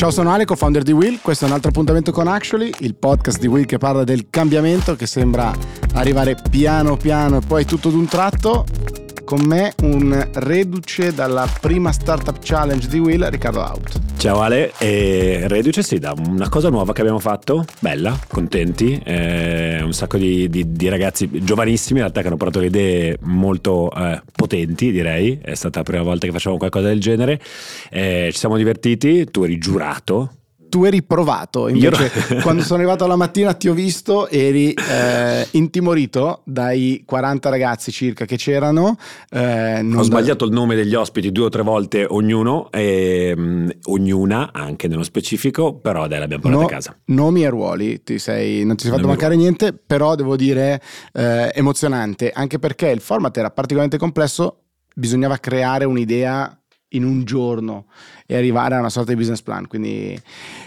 Ciao, 0.00 0.10
sono 0.10 0.32
Ale, 0.32 0.46
co-founder 0.46 0.82
di 0.82 0.92
Will. 0.92 1.18
Questo 1.20 1.44
è 1.44 1.48
un 1.48 1.52
altro 1.52 1.68
appuntamento 1.68 2.10
con 2.10 2.26
Actually, 2.26 2.72
il 2.78 2.94
podcast 2.94 3.38
di 3.38 3.46
Will 3.46 3.66
che 3.66 3.76
parla 3.76 4.02
del 4.02 4.28
cambiamento 4.30 4.96
che 4.96 5.06
sembra 5.06 5.54
arrivare 5.92 6.36
piano 6.48 6.96
piano 6.96 7.36
e 7.36 7.40
poi 7.46 7.66
tutto 7.66 7.90
d'un 7.90 8.06
tratto. 8.06 8.64
Con 9.30 9.42
me 9.46 9.72
un 9.82 10.28
reduce 10.34 11.14
dalla 11.14 11.48
prima 11.60 11.92
Startup 11.92 12.36
Challenge 12.40 12.88
di 12.88 12.98
Will, 12.98 13.24
Riccardo 13.28 13.60
Out. 13.60 14.00
Ciao 14.16 14.40
Ale, 14.40 14.72
e 14.76 15.44
reduce 15.46 15.84
sì 15.84 16.00
da 16.00 16.12
una 16.16 16.48
cosa 16.48 16.68
nuova 16.68 16.92
che 16.92 17.02
abbiamo 17.02 17.20
fatto, 17.20 17.64
bella, 17.78 18.18
contenti, 18.26 19.00
eh, 19.04 19.82
un 19.84 19.92
sacco 19.92 20.18
di, 20.18 20.48
di, 20.48 20.72
di, 20.72 20.88
ragazzi 20.88 21.30
giovanissimi 21.44 22.00
in 22.00 22.06
realtà 22.06 22.22
che 22.22 22.26
hanno 22.26 22.36
portato 22.36 22.58
le 22.58 22.66
idee 22.66 23.18
molto 23.20 23.92
eh, 23.92 24.20
potenti 24.34 24.90
direi, 24.90 25.38
è 25.40 25.54
stata 25.54 25.78
la 25.78 25.84
prima 25.84 26.02
volta 26.02 26.26
che 26.26 26.32
facciamo 26.32 26.56
qualcosa 26.56 26.88
del 26.88 26.98
genere, 26.98 27.40
eh, 27.88 28.30
ci 28.32 28.38
siamo 28.38 28.56
divertiti, 28.56 29.26
tu 29.30 29.44
eri 29.44 29.58
giurato 29.58 30.39
tu 30.70 30.84
eri 30.84 31.02
provato, 31.02 31.68
invece 31.68 32.10
quando 32.40 32.62
sono 32.62 32.78
arrivato 32.78 33.06
la 33.06 33.16
mattina 33.16 33.52
ti 33.52 33.68
ho 33.68 33.74
visto, 33.74 34.26
eri 34.28 34.72
eh, 34.72 35.46
intimorito 35.50 36.40
dai 36.44 37.02
40 37.04 37.50
ragazzi 37.50 37.92
circa 37.92 38.24
che 38.24 38.36
c'erano. 38.36 38.96
Eh, 39.28 39.80
ho 39.80 40.02
sbagliato 40.02 40.46
da... 40.46 40.50
il 40.50 40.56
nome 40.56 40.74
degli 40.74 40.94
ospiti 40.94 41.30
due 41.30 41.46
o 41.46 41.48
tre 41.50 41.62
volte 41.62 42.06
ognuno, 42.08 42.70
e, 42.70 43.34
um, 43.36 43.70
ognuna 43.84 44.50
anche 44.54 44.88
nello 44.88 45.02
specifico, 45.02 45.74
però 45.74 46.06
dai 46.06 46.18
l'abbiamo 46.20 46.42
portata 46.42 46.62
no, 46.62 46.68
a 46.68 46.70
casa. 46.70 46.96
Nomi 47.06 47.44
e 47.44 47.48
ruoli, 47.50 48.02
ti 48.02 48.18
sei, 48.18 48.64
non 48.64 48.76
ti 48.76 48.84
sei 48.84 48.92
fatto 48.92 49.02
nomi 49.02 49.16
mancare 49.16 49.36
niente, 49.36 49.74
però 49.74 50.14
devo 50.14 50.36
dire 50.36 50.80
eh, 51.12 51.50
emozionante, 51.52 52.30
anche 52.30 52.58
perché 52.58 52.88
il 52.88 53.00
format 53.00 53.36
era 53.36 53.50
particolarmente 53.50 53.98
complesso, 53.98 54.62
bisognava 54.94 55.36
creare 55.38 55.84
un'idea 55.84 56.59
in 56.90 57.04
un 57.04 57.24
giorno 57.24 57.86
e 58.26 58.36
arrivare 58.36 58.74
a 58.74 58.78
una 58.78 58.90
sorta 58.90 59.10
di 59.10 59.16
business 59.16 59.42
plan, 59.42 59.66
quindi 59.66 60.20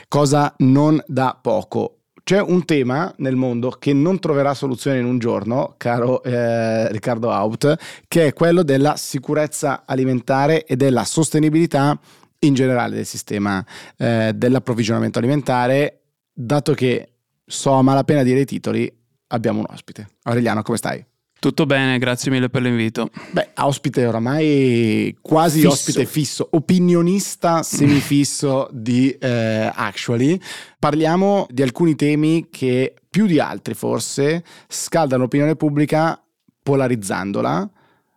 cosa 0.07 0.53
non 0.59 1.01
da 1.07 1.37
poco. 1.39 1.97
C'è 2.23 2.41
un 2.41 2.63
tema 2.63 3.13
nel 3.17 3.35
mondo 3.35 3.69
che 3.69 3.91
non 3.91 4.19
troverà 4.19 4.53
soluzione 4.53 4.99
in 4.99 5.05
un 5.05 5.19
giorno, 5.19 5.75
caro 5.75 6.23
eh, 6.23 6.89
Riccardo 6.89 7.29
Out, 7.29 7.75
che 8.07 8.27
è 8.27 8.33
quello 8.33 8.63
della 8.63 8.95
sicurezza 8.95 9.83
alimentare 9.85 10.63
e 10.63 10.77
della 10.77 11.03
sostenibilità 11.03 11.99
in 12.39 12.53
generale 12.53 12.95
del 12.95 13.05
sistema 13.05 13.65
eh, 13.97 14.31
dell'approvvigionamento 14.33 15.19
alimentare, 15.19 16.01
dato 16.31 16.73
che 16.73 17.09
so 17.45 17.73
a 17.73 17.81
malapena 17.81 18.23
dire 18.23 18.41
i 18.41 18.45
titoli, 18.45 18.91
abbiamo 19.27 19.59
un 19.59 19.65
ospite. 19.69 20.07
Aureliano, 20.23 20.61
come 20.61 20.77
stai? 20.77 21.05
Tutto 21.43 21.65
bene, 21.65 21.97
grazie 21.97 22.31
mille 22.31 22.47
per 22.47 22.61
l'invito. 22.61 23.09
Beh, 23.31 23.49
ospite 23.55 24.05
oramai 24.05 25.13
quasi 25.19 25.59
fisso. 25.59 25.73
ospite 25.73 26.05
fisso, 26.05 26.47
opinionista 26.51 27.63
semifisso 27.63 28.69
di 28.71 29.09
eh, 29.09 29.69
Actually. 29.75 30.39
Parliamo 30.79 31.45
di 31.49 31.61
alcuni 31.61 31.95
temi 31.95 32.47
che 32.49 32.93
più 33.09 33.25
di 33.25 33.41
altri 33.41 33.73
forse 33.73 34.41
scaldano 34.69 35.23
l'opinione 35.23 35.57
pubblica 35.57 36.17
polarizzandola 36.63 37.69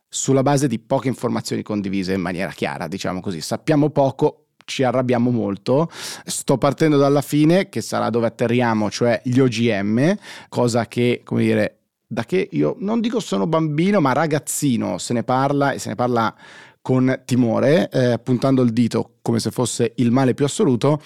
sulla 0.09 0.45
base 0.45 0.69
di 0.69 0.79
poche 0.79 1.09
informazioni 1.09 1.63
condivise 1.63 2.13
in 2.13 2.21
maniera 2.21 2.53
chiara, 2.53 2.87
diciamo 2.87 3.19
così. 3.19 3.41
Sappiamo 3.41 3.91
poco, 3.91 4.51
ci 4.65 4.85
arrabbiamo 4.85 5.33
molto. 5.33 5.91
Sto 6.25 6.59
partendo 6.59 6.97
dalla 6.97 7.23
fine, 7.23 7.69
che 7.71 7.81
sarà 7.81 8.09
dove 8.09 8.29
atterriamo, 8.29 8.89
cioè 8.89 9.21
gli 9.25 9.41
OGM, 9.41 10.17
cosa 10.49 10.87
che, 10.87 11.23
come 11.25 11.43
dire, 11.43 11.76
da 12.07 12.25
che 12.25 12.49
io 12.53 12.77
non 12.79 13.01
dico 13.01 13.21
sono 13.21 13.47
bambino, 13.47 14.01
ma 14.01 14.13
ragazzino 14.13 14.99
se 14.99 15.13
ne 15.13 15.25
parla 15.25 15.73
e 15.73 15.79
se 15.79 15.89
ne 15.89 15.95
parla 15.95 16.35
con 16.81 17.23
timore, 17.25 17.89
eh, 17.91 18.21
puntando 18.23 18.63
il 18.63 18.73
dito 18.73 19.15
come 19.21 19.41
se 19.41 19.51
fosse 19.51 19.93
il 19.97 20.13
male 20.13 20.35
più 20.35 20.45
assoluto, 20.45 21.01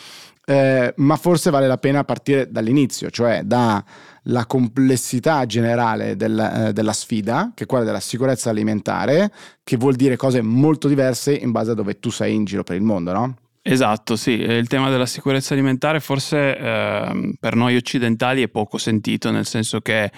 eh, 0.44 0.92
ma 0.96 1.16
forse 1.16 1.48
vale 1.48 1.66
la 1.66 1.78
pena 1.78 2.04
partire 2.04 2.50
dall'inizio, 2.50 3.08
cioè 3.08 3.42
dalla 3.44 4.44
complessità 4.46 5.46
generale 5.46 6.16
del, 6.16 6.38
eh, 6.38 6.72
della 6.74 6.92
sfida, 6.92 7.52
che 7.54 7.64
è 7.64 7.66
quella 7.66 7.84
della 7.84 8.00
sicurezza 8.00 8.50
alimentare, 8.50 9.32
che 9.64 9.76
vuol 9.78 9.94
dire 9.94 10.16
cose 10.16 10.42
molto 10.42 10.86
diverse 10.86 11.32
in 11.32 11.50
base 11.50 11.70
a 11.70 11.74
dove 11.74 11.98
tu 11.98 12.10
sei 12.10 12.34
in 12.34 12.44
giro 12.44 12.62
per 12.62 12.76
il 12.76 12.82
mondo, 12.82 13.12
no? 13.12 13.36
Esatto, 13.62 14.16
sì, 14.16 14.32
il 14.32 14.68
tema 14.68 14.90
della 14.90 15.06
sicurezza 15.06 15.52
alimentare 15.52 16.00
forse 16.00 16.58
eh, 16.58 17.34
per 17.38 17.54
noi 17.54 17.76
occidentali 17.76 18.42
è 18.42 18.48
poco 18.48 18.76
sentito, 18.76 19.30
nel 19.30 19.46
senso 19.46 19.80
che 19.80 20.10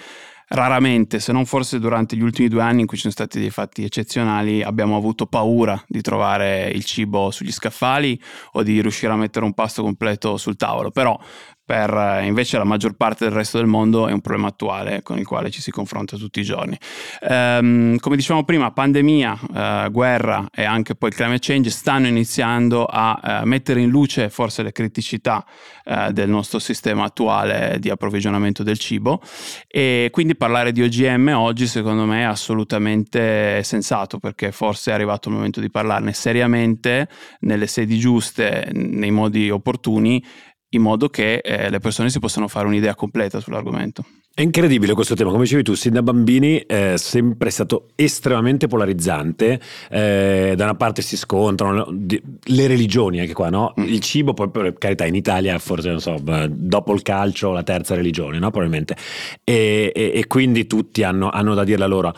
raramente, 0.49 1.19
se 1.19 1.31
non 1.31 1.45
forse 1.45 1.79
durante 1.79 2.15
gli 2.15 2.21
ultimi 2.21 2.47
due 2.47 2.61
anni 2.61 2.81
in 2.81 2.87
cui 2.87 2.97
ci 2.97 3.03
sono 3.03 3.13
stati 3.13 3.39
dei 3.39 3.49
fatti 3.49 3.83
eccezionali, 3.83 4.61
abbiamo 4.61 4.95
avuto 4.95 5.25
paura 5.25 5.81
di 5.87 6.01
trovare 6.01 6.69
il 6.69 6.83
cibo 6.83 7.31
sugli 7.31 7.51
scaffali 7.51 8.19
o 8.53 8.63
di 8.63 8.81
riuscire 8.81 9.11
a 9.11 9.15
mettere 9.15 9.45
un 9.45 9.53
pasto 9.53 9.81
completo 9.81 10.37
sul 10.37 10.55
tavolo. 10.55 10.91
Però 10.91 11.19
per 11.65 11.93
eh, 11.93 12.25
invece 12.25 12.57
la 12.57 12.65
maggior 12.65 12.93
parte 12.93 13.25
del 13.25 13.33
resto 13.33 13.57
del 13.57 13.67
mondo 13.67 14.07
è 14.07 14.11
un 14.11 14.19
problema 14.21 14.49
attuale 14.49 15.01
con 15.01 15.17
il 15.17 15.25
quale 15.25 15.49
ci 15.49 15.61
si 15.61 15.71
confronta 15.71 16.17
tutti 16.17 16.41
i 16.41 16.43
giorni. 16.43 16.77
Ehm, 17.21 17.97
come 17.99 18.15
dicevamo 18.15 18.43
prima, 18.43 18.71
pandemia, 18.71 19.39
eh, 19.55 19.89
guerra 19.91 20.47
e 20.53 20.63
anche 20.65 20.95
poi 20.95 21.09
il 21.09 21.15
climate 21.15 21.39
change 21.41 21.69
stanno 21.69 22.07
iniziando 22.07 22.85
a 22.85 23.19
eh, 23.23 23.45
mettere 23.45 23.79
in 23.79 23.89
luce 23.89 24.29
forse 24.29 24.61
le 24.63 24.71
criticità 24.71 25.45
eh, 25.85 26.11
del 26.11 26.29
nostro 26.29 26.59
sistema 26.59 27.05
attuale 27.05 27.77
di 27.79 27.89
approvvigionamento 27.89 28.63
del 28.63 28.77
cibo 28.77 29.21
e 29.67 30.09
quindi 30.11 30.35
parlare 30.35 30.71
di 30.71 30.81
OGM 30.81 31.33
oggi 31.35 31.67
secondo 31.67 32.05
me 32.05 32.21
è 32.21 32.23
assolutamente 32.23 33.63
sensato 33.63 34.19
perché 34.19 34.51
forse 34.51 34.91
è 34.91 34.93
arrivato 34.93 35.29
il 35.29 35.35
momento 35.35 35.61
di 35.61 35.69
parlarne 35.69 36.13
seriamente 36.13 37.07
nelle 37.41 37.67
sedi 37.67 37.97
giuste, 37.97 38.69
nei 38.73 39.11
modi 39.11 39.49
opportuni 39.49 40.23
in 40.73 40.81
modo 40.81 41.09
che 41.09 41.37
eh, 41.37 41.69
le 41.69 41.79
persone 41.79 42.09
si 42.09 42.19
possano 42.19 42.47
fare 42.47 42.67
un'idea 42.67 42.95
completa 42.95 43.39
sull'argomento. 43.39 44.05
È 44.35 44.41
incredibile 44.41 44.95
questo 44.95 45.13
tema, 45.13 45.29
come 45.29 45.43
dicevi 45.43 45.61
tu, 45.61 45.75
sin 45.75 45.93
da 45.93 46.01
bambini 46.01 46.63
è 46.65 46.93
sempre 46.97 47.51
stato 47.51 47.89
estremamente 47.93 48.65
polarizzante, 48.65 49.61
eh, 49.91 50.53
da 50.57 50.63
una 50.63 50.73
parte 50.73 51.03
si 51.03 51.15
scontrano 51.17 51.85
le 51.87 52.67
religioni 52.67 53.19
anche 53.19 53.33
qua, 53.33 53.49
no? 53.51 53.75
Mm. 53.79 53.83
Il 53.83 53.99
cibo, 53.99 54.33
poi 54.33 54.49
per 54.49 54.73
carità 54.79 55.05
in 55.05 55.13
Italia 55.13 55.59
forse 55.59 55.89
non 55.89 55.99
so, 55.99 56.19
dopo 56.49 56.95
il 56.95 57.03
calcio 57.03 57.51
la 57.51 57.61
terza 57.61 57.93
religione, 57.93 58.39
no? 58.39 58.49
Probabilmente, 58.49 58.97
e, 59.43 59.91
e, 59.93 60.11
e 60.15 60.25
quindi 60.25 60.65
tutti 60.65 61.03
hanno, 61.03 61.29
hanno 61.29 61.53
da 61.53 61.63
dire 61.63 61.77
la 61.77 61.85
loro. 61.85 62.11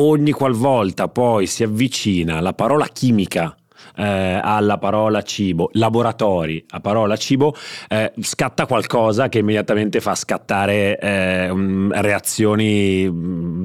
Ogni 0.00 0.32
qualvolta 0.32 1.06
poi 1.06 1.46
si 1.46 1.62
avvicina 1.62 2.40
la 2.40 2.52
parola 2.52 2.88
chimica 2.88 3.56
eh, 3.96 4.40
alla 4.42 4.78
parola 4.78 5.22
cibo, 5.22 5.70
laboratori 5.72 6.64
a 6.70 6.80
parola 6.80 7.16
cibo, 7.16 7.54
eh, 7.88 8.12
scatta 8.20 8.66
qualcosa 8.66 9.28
che 9.28 9.38
immediatamente 9.38 10.00
fa 10.00 10.14
scattare 10.14 10.98
eh, 10.98 11.52
reazioni 11.90 13.10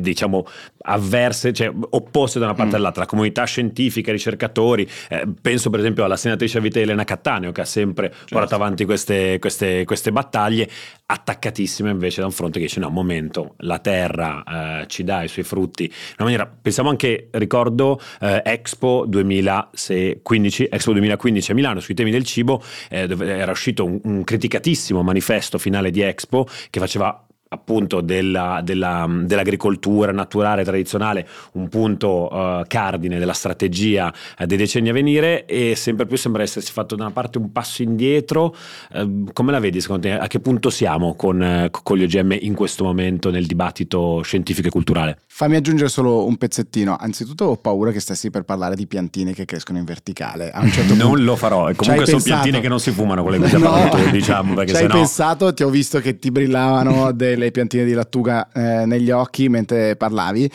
diciamo 0.01 0.45
avverse, 0.81 1.51
cioè 1.53 1.71
opposte 1.89 2.39
da 2.39 2.45
una 2.45 2.53
parte 2.53 2.73
mm. 2.73 2.79
all'altra, 2.79 3.01
la 3.01 3.07
comunità 3.07 3.43
scientifica, 3.43 4.09
i 4.09 4.13
ricercatori, 4.13 4.87
eh, 5.09 5.27
penso 5.41 5.69
per 5.69 5.79
esempio 5.79 6.03
alla 6.03 6.15
senatrice 6.15 6.57
a 6.57 6.61
vita 6.61 6.79
Elena 6.79 7.03
Cattaneo 7.03 7.51
che 7.51 7.61
ha 7.61 7.65
sempre 7.65 8.09
certo. 8.09 8.25
portato 8.29 8.55
avanti 8.55 8.85
queste, 8.85 9.39
queste, 9.39 9.85
queste, 9.85 10.11
battaglie, 10.11 10.69
attaccatissima 11.05 11.89
invece 11.89 12.21
da 12.21 12.27
un 12.27 12.31
fronte 12.31 12.59
che 12.59 12.65
dice 12.65 12.79
no, 12.79 12.87
un 12.87 12.93
momento, 12.93 13.55
la 13.57 13.79
terra 13.79 14.81
eh, 14.81 14.87
ci 14.87 15.03
dà 15.03 15.23
i 15.23 15.27
suoi 15.27 15.43
frutti, 15.43 15.83
in 15.83 15.91
una 16.17 16.25
maniera, 16.25 16.45
pensiamo 16.61 16.89
anche, 16.89 17.29
ricordo 17.31 17.99
eh, 18.21 18.41
Expo 18.45 19.05
2015, 19.07 20.67
Expo 20.71 20.91
2015 20.91 21.51
a 21.51 21.53
Milano 21.53 21.79
sui 21.79 21.93
temi 21.93 22.11
del 22.11 22.23
cibo, 22.23 22.61
eh, 22.89 23.07
dove 23.07 23.37
era 23.37 23.51
uscito 23.51 23.85
un, 23.85 23.99
un 24.03 24.23
criticatissimo 24.23 25.01
manifesto 25.01 25.57
finale 25.57 25.91
di 25.91 26.01
Expo 26.01 26.47
che 26.69 26.79
faceva 26.79 27.23
appunto 27.51 28.01
della, 28.01 28.61
della, 28.63 29.07
dell'agricoltura 29.09 30.11
naturale 30.11 30.63
tradizionale 30.63 31.27
un 31.53 31.67
punto 31.67 32.31
uh, 32.31 32.61
cardine 32.67 33.17
della 33.17 33.33
strategia 33.33 34.13
uh, 34.37 34.45
dei 34.45 34.57
decenni 34.57 34.89
a 34.89 34.93
venire 34.93 35.45
e 35.45 35.75
sempre 35.75 36.05
più 36.05 36.15
sembra 36.15 36.43
essersi 36.43 36.71
fatto 36.71 36.95
da 36.95 37.05
una 37.05 37.11
parte 37.11 37.39
un 37.39 37.51
passo 37.51 37.81
indietro. 37.81 38.55
Uh, 38.93 39.29
come 39.33 39.51
la 39.51 39.59
vedi 39.59 39.81
secondo 39.81 40.03
te 40.03 40.13
a 40.13 40.27
che 40.27 40.39
punto 40.39 40.69
siamo 40.69 41.15
con, 41.15 41.69
con, 41.71 41.97
gli 41.97 42.03
OGM 42.03 42.37
in 42.39 42.53
questo 42.53 42.83
momento 42.83 43.31
nel 43.31 43.47
dibattito 43.47 44.21
scientifico 44.21 44.67
e 44.67 44.71
culturale? 44.71 45.17
Fammi 45.25 45.55
aggiungere 45.55 45.89
solo 45.89 46.27
un 46.27 46.37
pezzettino. 46.37 46.97
Anzitutto 46.99 47.45
ho 47.45 47.57
paura 47.57 47.91
che 47.91 47.99
stessi 47.99 48.29
per 48.29 48.43
parlare 48.43 48.75
di 48.75 48.85
piantine 48.85 49.33
che 49.33 49.45
crescono 49.45 49.79
in 49.79 49.85
verticale. 49.85 50.51
A 50.51 50.61
un 50.61 50.69
certo 50.69 50.93
punto 50.93 51.07
non 51.07 51.23
lo 51.23 51.35
farò. 51.35 51.71
Comunque 51.73 52.05
sono 52.05 52.21
piantine 52.21 52.59
che 52.59 52.67
non 52.67 52.79
si 52.79 52.91
fumano 52.91 53.23
quelle 53.23 53.39
che 53.39 53.57
no. 53.57 53.89
diciamo 54.11 54.53
perché 54.53 54.71
ci 54.71 54.75
hai 54.75 54.81
sennò... 54.83 54.93
pensato 54.93 55.51
ti 55.53 55.63
ho 55.63 55.69
visto 55.69 55.99
che 55.99 56.19
ti 56.19 56.29
brillavano 56.29 57.11
delle 57.11 57.37
le 57.39 57.51
piantine 57.51 57.85
di 57.85 57.93
lattuga 57.93 58.49
eh, 58.51 58.85
negli 58.85 59.09
occhi 59.09 59.49
mentre 59.49 59.95
parlavi. 59.95 60.51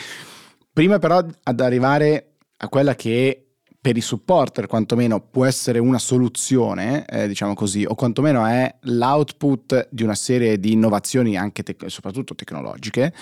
Prima 0.73 0.99
però 0.99 1.25
ad 1.43 1.61
arrivare 1.61 2.35
a 2.59 2.69
quella 2.69 2.95
che 2.95 3.45
per 3.85 3.97
i 3.99 4.01
supporter 4.01 4.67
quantomeno 4.67 5.21
può 5.21 5.45
essere 5.45 5.79
una 5.79 5.99
soluzione, 5.99 7.05
eh, 7.05 7.29
diciamo 7.29 7.53
così, 7.53 7.85
o 7.85 7.95
quantomeno 7.95 8.47
è 8.47 8.75
l'output 8.81 9.89
di 9.91 10.03
una 10.03 10.15
serie 10.15 10.59
di 10.59 10.73
innovazioni 10.73 11.37
anche 11.37 11.63
te- 11.63 11.77
soprattutto 11.89 12.35
tecnologiche, 12.35 13.13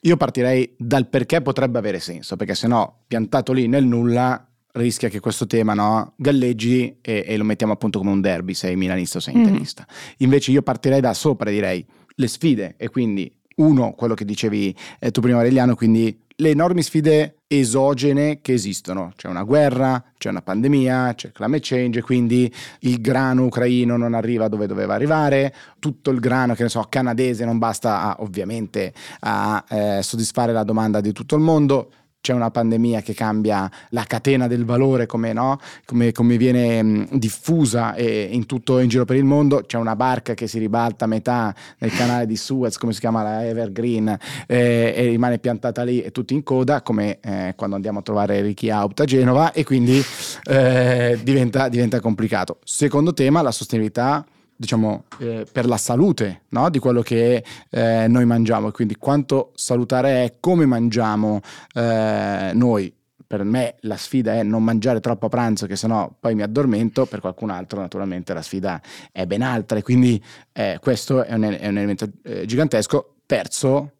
io 0.00 0.16
partirei 0.16 0.74
dal 0.76 1.06
perché 1.06 1.40
potrebbe 1.40 1.78
avere 1.78 2.00
senso, 2.00 2.34
perché 2.34 2.56
se 2.56 2.66
no 2.66 3.02
piantato 3.06 3.52
lì 3.52 3.68
nel 3.68 3.84
nulla 3.84 4.44
rischia 4.72 5.08
che 5.08 5.20
questo 5.20 5.46
tema 5.46 5.74
no, 5.74 6.14
galleggi 6.16 6.98
e, 7.00 7.24
e, 7.26 7.36
lo 7.36 7.44
mettiamo 7.44 7.72
appunto 7.72 7.98
come 7.98 8.10
un 8.10 8.20
derby, 8.20 8.54
sei 8.54 8.74
milanista 8.74 9.18
o 9.18 9.20
sei 9.20 9.34
mm-hmm. 9.34 9.46
interista. 9.46 9.86
Invece 10.18 10.50
io 10.50 10.62
partirei 10.62 11.00
da 11.00 11.14
sopra, 11.14 11.50
direi 11.50 11.84
le 12.14 12.28
sfide 12.28 12.74
e 12.76 12.88
quindi 12.88 13.32
uno, 13.56 13.92
quello 13.92 14.14
che 14.14 14.24
dicevi 14.24 14.74
eh, 14.98 15.10
tu 15.10 15.20
prima 15.20 15.38
Aureliano, 15.38 15.74
quindi 15.74 16.18
le 16.36 16.50
enormi 16.50 16.82
sfide 16.82 17.42
esogene 17.46 18.40
che 18.40 18.54
esistono. 18.54 19.12
C'è 19.14 19.28
una 19.28 19.42
guerra, 19.42 20.02
c'è 20.16 20.30
una 20.30 20.42
pandemia, 20.42 21.14
c'è 21.14 21.30
climate 21.30 21.60
change, 21.62 22.02
quindi 22.02 22.52
il 22.80 23.00
grano 23.00 23.44
ucraino 23.44 23.96
non 23.96 24.14
arriva 24.14 24.48
dove 24.48 24.66
doveva 24.66 24.94
arrivare, 24.94 25.54
tutto 25.78 26.10
il 26.10 26.18
grano, 26.18 26.54
che 26.54 26.64
ne 26.64 26.68
so, 26.68 26.84
canadese 26.88 27.44
non 27.44 27.58
basta 27.58 28.00
a, 28.02 28.16
ovviamente 28.20 28.92
a 29.20 29.64
eh, 29.68 30.02
soddisfare 30.02 30.52
la 30.52 30.64
domanda 30.64 31.00
di 31.00 31.12
tutto 31.12 31.36
il 31.36 31.42
mondo 31.42 31.90
c'è 32.22 32.32
una 32.32 32.50
pandemia 32.52 33.02
che 33.02 33.14
cambia 33.14 33.68
la 33.90 34.04
catena 34.04 34.46
del 34.46 34.64
valore 34.64 35.06
come, 35.06 35.32
no? 35.32 35.58
come, 35.84 36.12
come 36.12 36.36
viene 36.36 36.80
mh, 36.82 37.08
diffusa 37.18 37.96
in 37.98 38.46
tutto 38.46 38.78
in 38.78 38.88
giro 38.88 39.04
per 39.04 39.16
il 39.16 39.24
mondo, 39.24 39.64
c'è 39.66 39.76
una 39.76 39.96
barca 39.96 40.32
che 40.32 40.46
si 40.46 40.58
ribalta 40.60 41.04
a 41.04 41.08
metà 41.08 41.54
nel 41.78 41.92
canale 41.92 42.26
di 42.26 42.36
Suez, 42.36 42.78
come 42.78 42.92
si 42.92 43.00
chiama 43.00 43.24
la 43.24 43.46
Evergreen, 43.46 44.16
eh, 44.46 44.94
e 44.96 45.06
rimane 45.08 45.38
piantata 45.38 45.82
lì 45.82 46.00
e 46.00 46.12
tutti 46.12 46.32
in 46.32 46.44
coda, 46.44 46.82
come 46.82 47.18
eh, 47.20 47.54
quando 47.56 47.74
andiamo 47.74 47.98
a 47.98 48.02
trovare 48.02 48.40
Ricky 48.40 48.70
Haupt 48.70 49.00
a 49.00 49.04
Genova, 49.04 49.50
e 49.52 49.64
quindi 49.64 50.00
eh, 50.44 51.18
diventa, 51.22 51.68
diventa 51.68 51.98
complicato. 52.00 52.58
Secondo 52.62 53.12
tema, 53.12 53.42
la 53.42 53.50
sostenibilità 53.50 54.24
diciamo, 54.62 55.04
eh, 55.18 55.44
per 55.50 55.66
la 55.66 55.76
salute 55.76 56.42
no? 56.50 56.70
di 56.70 56.78
quello 56.78 57.02
che 57.02 57.44
eh, 57.68 58.06
noi 58.08 58.24
mangiamo 58.24 58.70
quindi 58.70 58.94
quanto 58.94 59.50
salutare 59.56 60.24
è 60.24 60.34
come 60.38 60.66
mangiamo 60.66 61.40
eh, 61.74 62.52
noi. 62.54 62.94
Per 63.26 63.44
me 63.44 63.76
la 63.80 63.96
sfida 63.96 64.34
è 64.34 64.42
non 64.42 64.62
mangiare 64.62 65.00
troppo 65.00 65.26
a 65.26 65.28
pranzo 65.30 65.66
che 65.66 65.74
sennò 65.74 66.14
poi 66.20 66.34
mi 66.34 66.42
addormento, 66.42 67.06
per 67.06 67.20
qualcun 67.20 67.48
altro 67.50 67.80
naturalmente 67.80 68.34
la 68.34 68.42
sfida 68.42 68.80
è 69.10 69.26
ben 69.26 69.40
altra 69.40 69.78
e 69.78 69.82
quindi 69.82 70.22
eh, 70.52 70.78
questo 70.80 71.24
è 71.24 71.32
un, 71.32 71.42
è 71.44 71.66
un 71.66 71.78
elemento 71.78 72.08
eh, 72.24 72.44
gigantesco. 72.44 73.14
Terzo, 73.24 73.92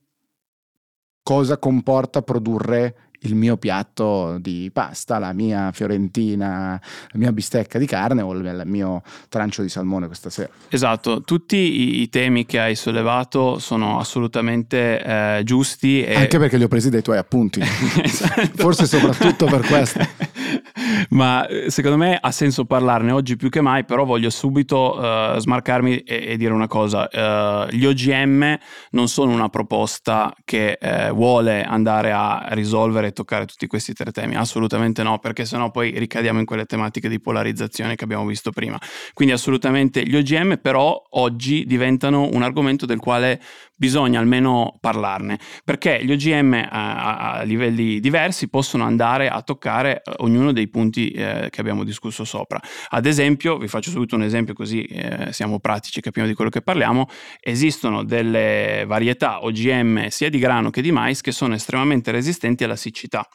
cosa 1.22 1.56
comporta 1.56 2.20
produrre 2.20 3.11
il 3.22 3.34
mio 3.34 3.56
piatto 3.56 4.38
di 4.38 4.70
pasta, 4.72 5.18
la 5.18 5.32
mia 5.32 5.70
fiorentina, 5.72 6.80
la 6.80 7.18
mia 7.18 7.32
bistecca 7.32 7.78
di 7.78 7.86
carne 7.86 8.22
o 8.22 8.32
il 8.32 8.62
mio 8.66 9.02
trancio 9.28 9.62
di 9.62 9.68
salmone 9.68 10.06
questa 10.06 10.30
sera. 10.30 10.50
Esatto, 10.68 11.22
tutti 11.22 11.56
i, 11.56 12.02
i 12.02 12.08
temi 12.08 12.46
che 12.46 12.58
hai 12.58 12.74
sollevato 12.74 13.58
sono 13.58 13.98
assolutamente 13.98 15.02
eh, 15.02 15.40
giusti. 15.44 16.02
E... 16.02 16.14
Anche 16.14 16.38
perché 16.38 16.56
li 16.56 16.64
ho 16.64 16.68
presi 16.68 16.90
dai 16.90 17.02
tuoi 17.02 17.18
appunti. 17.18 17.60
esatto. 18.02 18.50
Forse 18.54 18.86
soprattutto 18.86 19.46
per 19.46 19.60
questo. 19.66 20.00
Ma 21.10 21.46
eh, 21.46 21.70
secondo 21.70 21.96
me 21.96 22.18
ha 22.20 22.30
senso 22.30 22.64
parlarne 22.64 23.12
oggi 23.12 23.36
più 23.36 23.48
che 23.48 23.60
mai, 23.60 23.84
però 23.84 24.04
voglio 24.04 24.30
subito 24.30 24.98
uh, 24.98 25.38
smarcarmi 25.38 25.98
e, 25.98 26.24
e, 26.28 26.36
dire 26.36 26.52
una 26.52 26.66
cosa. 26.66 27.08
Uh, 27.12 27.74
gli 27.74 27.84
OGM 27.84 28.58
non 28.90 29.08
sono 29.08 29.32
una 29.32 29.48
proposta 29.48 30.34
che 30.44 30.78
uh, 30.80 31.12
vuole 31.12 31.62
andare 31.64 32.12
a 32.12 32.48
risolvere 32.50 33.12
toccare 33.12 33.46
tutti 33.46 33.66
questi 33.66 33.92
tre 33.92 34.10
temi? 34.12 34.36
Assolutamente 34.36 35.02
no, 35.02 35.18
perché 35.18 35.44
sennò 35.44 35.70
poi 35.70 35.98
ricadiamo 35.98 36.38
in 36.38 36.46
quelle 36.46 36.64
tematiche 36.64 37.08
di 37.08 37.20
polarizzazione 37.20 37.94
che 37.94 38.04
abbiamo 38.04 38.26
visto 38.26 38.50
prima. 38.50 38.78
Quindi 39.12 39.34
assolutamente 39.34 40.02
gli 40.04 40.16
OGM 40.16 40.58
però 40.60 41.00
oggi 41.10 41.64
diventano 41.66 42.28
un 42.32 42.42
argomento 42.42 42.86
del 42.86 42.98
quale 42.98 43.40
bisogna 43.82 44.20
almeno 44.20 44.78
parlarne, 44.78 45.40
perché 45.64 46.04
gli 46.04 46.12
OGM 46.12 46.68
a, 46.70 47.32
a 47.32 47.42
livelli 47.42 47.98
diversi 47.98 48.48
possono 48.48 48.84
andare 48.84 49.28
a 49.28 49.42
toccare 49.42 50.02
eh, 50.04 50.12
ognuno 50.18 50.52
dei 50.52 50.68
punti 50.68 51.10
eh, 51.10 51.48
che 51.50 51.60
abbiamo 51.60 51.82
discusso 51.82 52.22
sopra. 52.22 52.60
Ad 52.90 53.06
esempio, 53.06 53.58
vi 53.58 53.66
faccio 53.66 53.90
subito 53.90 54.14
un 54.14 54.22
esempio 54.22 54.54
così 54.54 54.84
eh, 54.84 55.32
siamo 55.32 55.58
pratici, 55.58 56.00
capiamo 56.00 56.28
di 56.28 56.34
quello 56.34 56.48
che 56.48 56.62
parliamo, 56.62 57.08
esistono 57.40 58.04
delle 58.04 58.84
varietà 58.86 59.42
OGM 59.42 60.06
sia 60.06 60.30
di 60.30 60.38
grano 60.38 60.70
che 60.70 60.80
di 60.80 60.92
mais 60.92 61.20
che 61.20 61.32
sono 61.32 61.54
estremamente 61.54 62.12
resistenti 62.12 62.62
alla 62.62 62.76
siccità. 62.76 63.26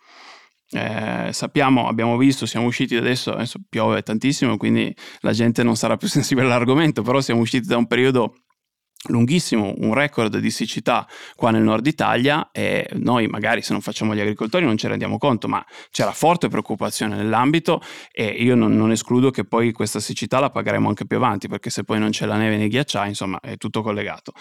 Eh, 0.70 1.30
sappiamo, 1.34 1.90
abbiamo 1.90 2.16
visto, 2.16 2.46
siamo 2.46 2.68
usciti 2.68 2.96
adesso, 2.96 3.34
adesso 3.34 3.60
piove 3.68 4.02
tantissimo, 4.02 4.56
quindi 4.56 4.96
la 5.20 5.34
gente 5.34 5.62
non 5.62 5.76
sarà 5.76 5.98
più 5.98 6.08
sensibile 6.08 6.48
all'argomento, 6.48 7.02
però 7.02 7.20
siamo 7.20 7.42
usciti 7.42 7.68
da 7.68 7.76
un 7.76 7.88
periodo 7.88 8.34
lunghissimo, 9.10 9.76
un 9.78 9.94
record 9.94 10.38
di 10.38 10.50
siccità 10.50 11.08
qua 11.36 11.52
nel 11.52 11.62
nord 11.62 11.86
Italia 11.86 12.50
e 12.52 12.88
noi 12.94 13.28
magari 13.28 13.62
se 13.62 13.72
non 13.72 13.82
facciamo 13.82 14.16
gli 14.16 14.20
agricoltori 14.20 14.66
non 14.66 14.78
ci 14.78 14.88
rendiamo 14.88 15.18
conto, 15.18 15.48
ma 15.48 15.64
c'era 15.92 16.12
forte 16.12 16.48
preoccupazione 16.48 17.16
nell'ambito 17.16 17.82
e 18.12 18.26
io 18.26 18.56
non, 18.56 18.76
non, 18.76 18.92
escludo 18.92 19.30
che 19.30 19.46
poi 19.46 19.72
questa 19.72 20.00
siccità 20.00 20.40
la 20.40 20.50
pagheremo 20.50 20.88
anche 20.88 21.06
più 21.06 21.18
avanti 21.18 21.48
perché 21.48 21.70
se 21.70 21.84
poi 21.84 22.00
non 22.00 22.10
c'è 22.10 22.26
la 22.26 22.36
neve 22.36 22.58
nei 22.58 22.68
ghiacciai, 22.68 23.10
insomma 23.10 23.40
è 23.40 23.58
tutto 23.58 23.82
collegato. 23.82 24.34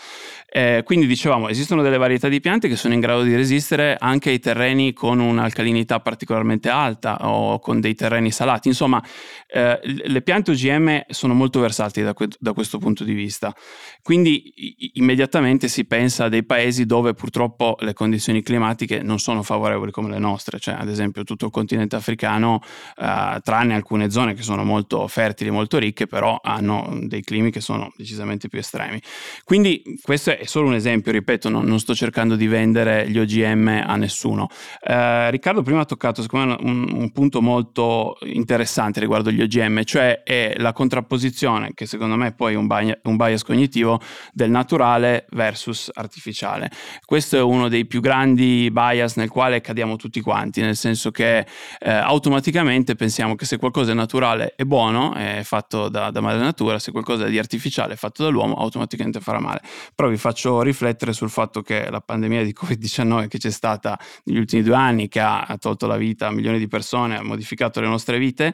Eh, 0.48 0.82
quindi 0.84 1.06
dicevamo, 1.06 1.48
esistono 1.48 1.82
delle 1.82 1.98
varietà 1.98 2.28
di 2.28 2.40
piante 2.40 2.68
che 2.68 2.76
sono 2.76 2.94
in 2.94 3.00
grado 3.00 3.22
di 3.22 3.34
resistere 3.36 3.96
anche 3.98 4.30
ai 4.30 4.38
terreni 4.38 4.92
con 4.92 5.20
un'alcalinità 5.20 6.00
particolarmente 6.00 6.68
alta 6.70 7.28
o 7.28 7.58
con 7.58 7.80
dei 7.80 7.94
terreni 7.94 8.30
salati, 8.30 8.68
insomma 8.68 9.02
eh, 9.48 9.78
le 9.82 10.22
piante 10.22 10.52
OGM 10.52 11.04
sono 11.08 11.34
molto 11.34 11.60
versatili 11.60 12.04
da, 12.04 12.14
que- 12.14 12.28
da 12.38 12.52
questo 12.52 12.78
punto 12.78 13.04
di 13.04 13.12
vista. 13.12 13.54
Quindi 14.02 14.45
immediatamente 14.94 15.68
si 15.68 15.84
pensa 15.84 16.24
a 16.24 16.28
dei 16.28 16.44
paesi 16.44 16.86
dove 16.86 17.14
purtroppo 17.14 17.76
le 17.80 17.92
condizioni 17.92 18.42
climatiche 18.42 19.02
non 19.02 19.18
sono 19.18 19.42
favorevoli 19.42 19.90
come 19.90 20.10
le 20.10 20.18
nostre, 20.18 20.58
cioè 20.58 20.74
ad 20.78 20.88
esempio 20.88 21.24
tutto 21.24 21.46
il 21.46 21.50
continente 21.50 21.96
africano, 21.96 22.60
eh, 22.96 23.40
tranne 23.42 23.74
alcune 23.74 24.10
zone 24.10 24.34
che 24.34 24.42
sono 24.42 24.64
molto 24.64 25.06
fertili, 25.08 25.50
molto 25.50 25.78
ricche, 25.78 26.06
però 26.06 26.38
hanno 26.42 26.98
dei 27.02 27.22
climi 27.22 27.50
che 27.50 27.60
sono 27.60 27.92
decisamente 27.96 28.48
più 28.48 28.58
estremi. 28.58 29.00
Quindi 29.44 29.82
questo 30.02 30.36
è 30.36 30.44
solo 30.44 30.68
un 30.68 30.74
esempio, 30.74 31.12
ripeto, 31.12 31.48
non, 31.48 31.64
non 31.64 31.78
sto 31.80 31.94
cercando 31.94 32.36
di 32.36 32.46
vendere 32.46 33.08
gli 33.08 33.18
OGM 33.18 33.84
a 33.86 33.96
nessuno. 33.96 34.48
Eh, 34.80 35.30
Riccardo 35.30 35.62
prima 35.62 35.80
ha 35.80 35.84
toccato 35.84 36.22
secondo 36.22 36.46
me 36.46 36.70
un, 36.70 36.88
un 36.92 37.12
punto 37.12 37.40
molto 37.40 38.18
interessante 38.22 39.00
riguardo 39.00 39.30
gli 39.30 39.40
OGM, 39.40 39.82
cioè 39.84 40.22
è 40.22 40.54
la 40.58 40.72
contrapposizione, 40.72 41.72
che 41.74 41.86
secondo 41.86 42.16
me 42.16 42.28
è 42.28 42.34
poi 42.34 42.54
bias, 42.66 42.98
un 43.04 43.16
bias 43.16 43.42
cognitivo, 43.42 44.00
del 44.36 44.50
naturale 44.50 45.24
versus 45.30 45.90
artificiale. 45.94 46.70
Questo 47.06 47.38
è 47.38 47.40
uno 47.40 47.68
dei 47.68 47.86
più 47.86 48.02
grandi 48.02 48.68
bias 48.70 49.16
nel 49.16 49.30
quale 49.30 49.62
cadiamo 49.62 49.96
tutti 49.96 50.20
quanti, 50.20 50.60
nel 50.60 50.76
senso 50.76 51.10
che 51.10 51.38
eh, 51.78 51.90
automaticamente 51.90 52.96
pensiamo 52.96 53.34
che 53.34 53.46
se 53.46 53.56
qualcosa 53.56 53.92
è 53.92 53.94
naturale 53.94 54.52
è 54.54 54.64
buono, 54.64 55.14
è 55.14 55.40
fatto 55.42 55.88
da, 55.88 56.10
da 56.10 56.20
madre 56.20 56.42
natura, 56.42 56.78
se 56.78 56.92
qualcosa 56.92 57.24
è 57.24 57.30
di 57.30 57.38
artificiale 57.38 57.94
è 57.94 57.96
fatto 57.96 58.24
dall'uomo, 58.24 58.56
automaticamente 58.56 59.20
farà 59.20 59.40
male. 59.40 59.62
Però 59.94 60.10
vi 60.10 60.18
faccio 60.18 60.60
riflettere 60.60 61.14
sul 61.14 61.30
fatto 61.30 61.62
che 61.62 61.88
la 61.88 62.02
pandemia 62.02 62.44
di 62.44 62.54
Covid-19 62.54 63.28
che 63.28 63.38
c'è 63.38 63.50
stata 63.50 63.98
negli 64.24 64.36
ultimi 64.36 64.62
due 64.62 64.74
anni, 64.74 65.08
che 65.08 65.20
ha 65.20 65.56
tolto 65.58 65.86
la 65.86 65.96
vita 65.96 66.26
a 66.26 66.30
milioni 66.30 66.58
di 66.58 66.68
persone, 66.68 67.16
ha 67.16 67.22
modificato 67.22 67.80
le 67.80 67.86
nostre 67.86 68.18
vite, 68.18 68.52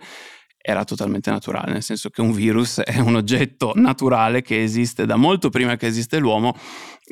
era 0.63 0.85
totalmente 0.85 1.31
naturale, 1.31 1.73
nel 1.73 1.83
senso 1.83 2.09
che 2.09 2.21
un 2.21 2.33
virus 2.33 2.81
è 2.81 2.99
un 3.01 3.17
oggetto 3.17 3.73
naturale 3.75 4.43
che 4.43 4.63
esiste 4.63 5.05
da 5.05 5.17
molto 5.17 5.51
prima 5.51 5.77
che 5.77 5.87
esiste 5.87 6.19
l'uomo, 6.19 6.57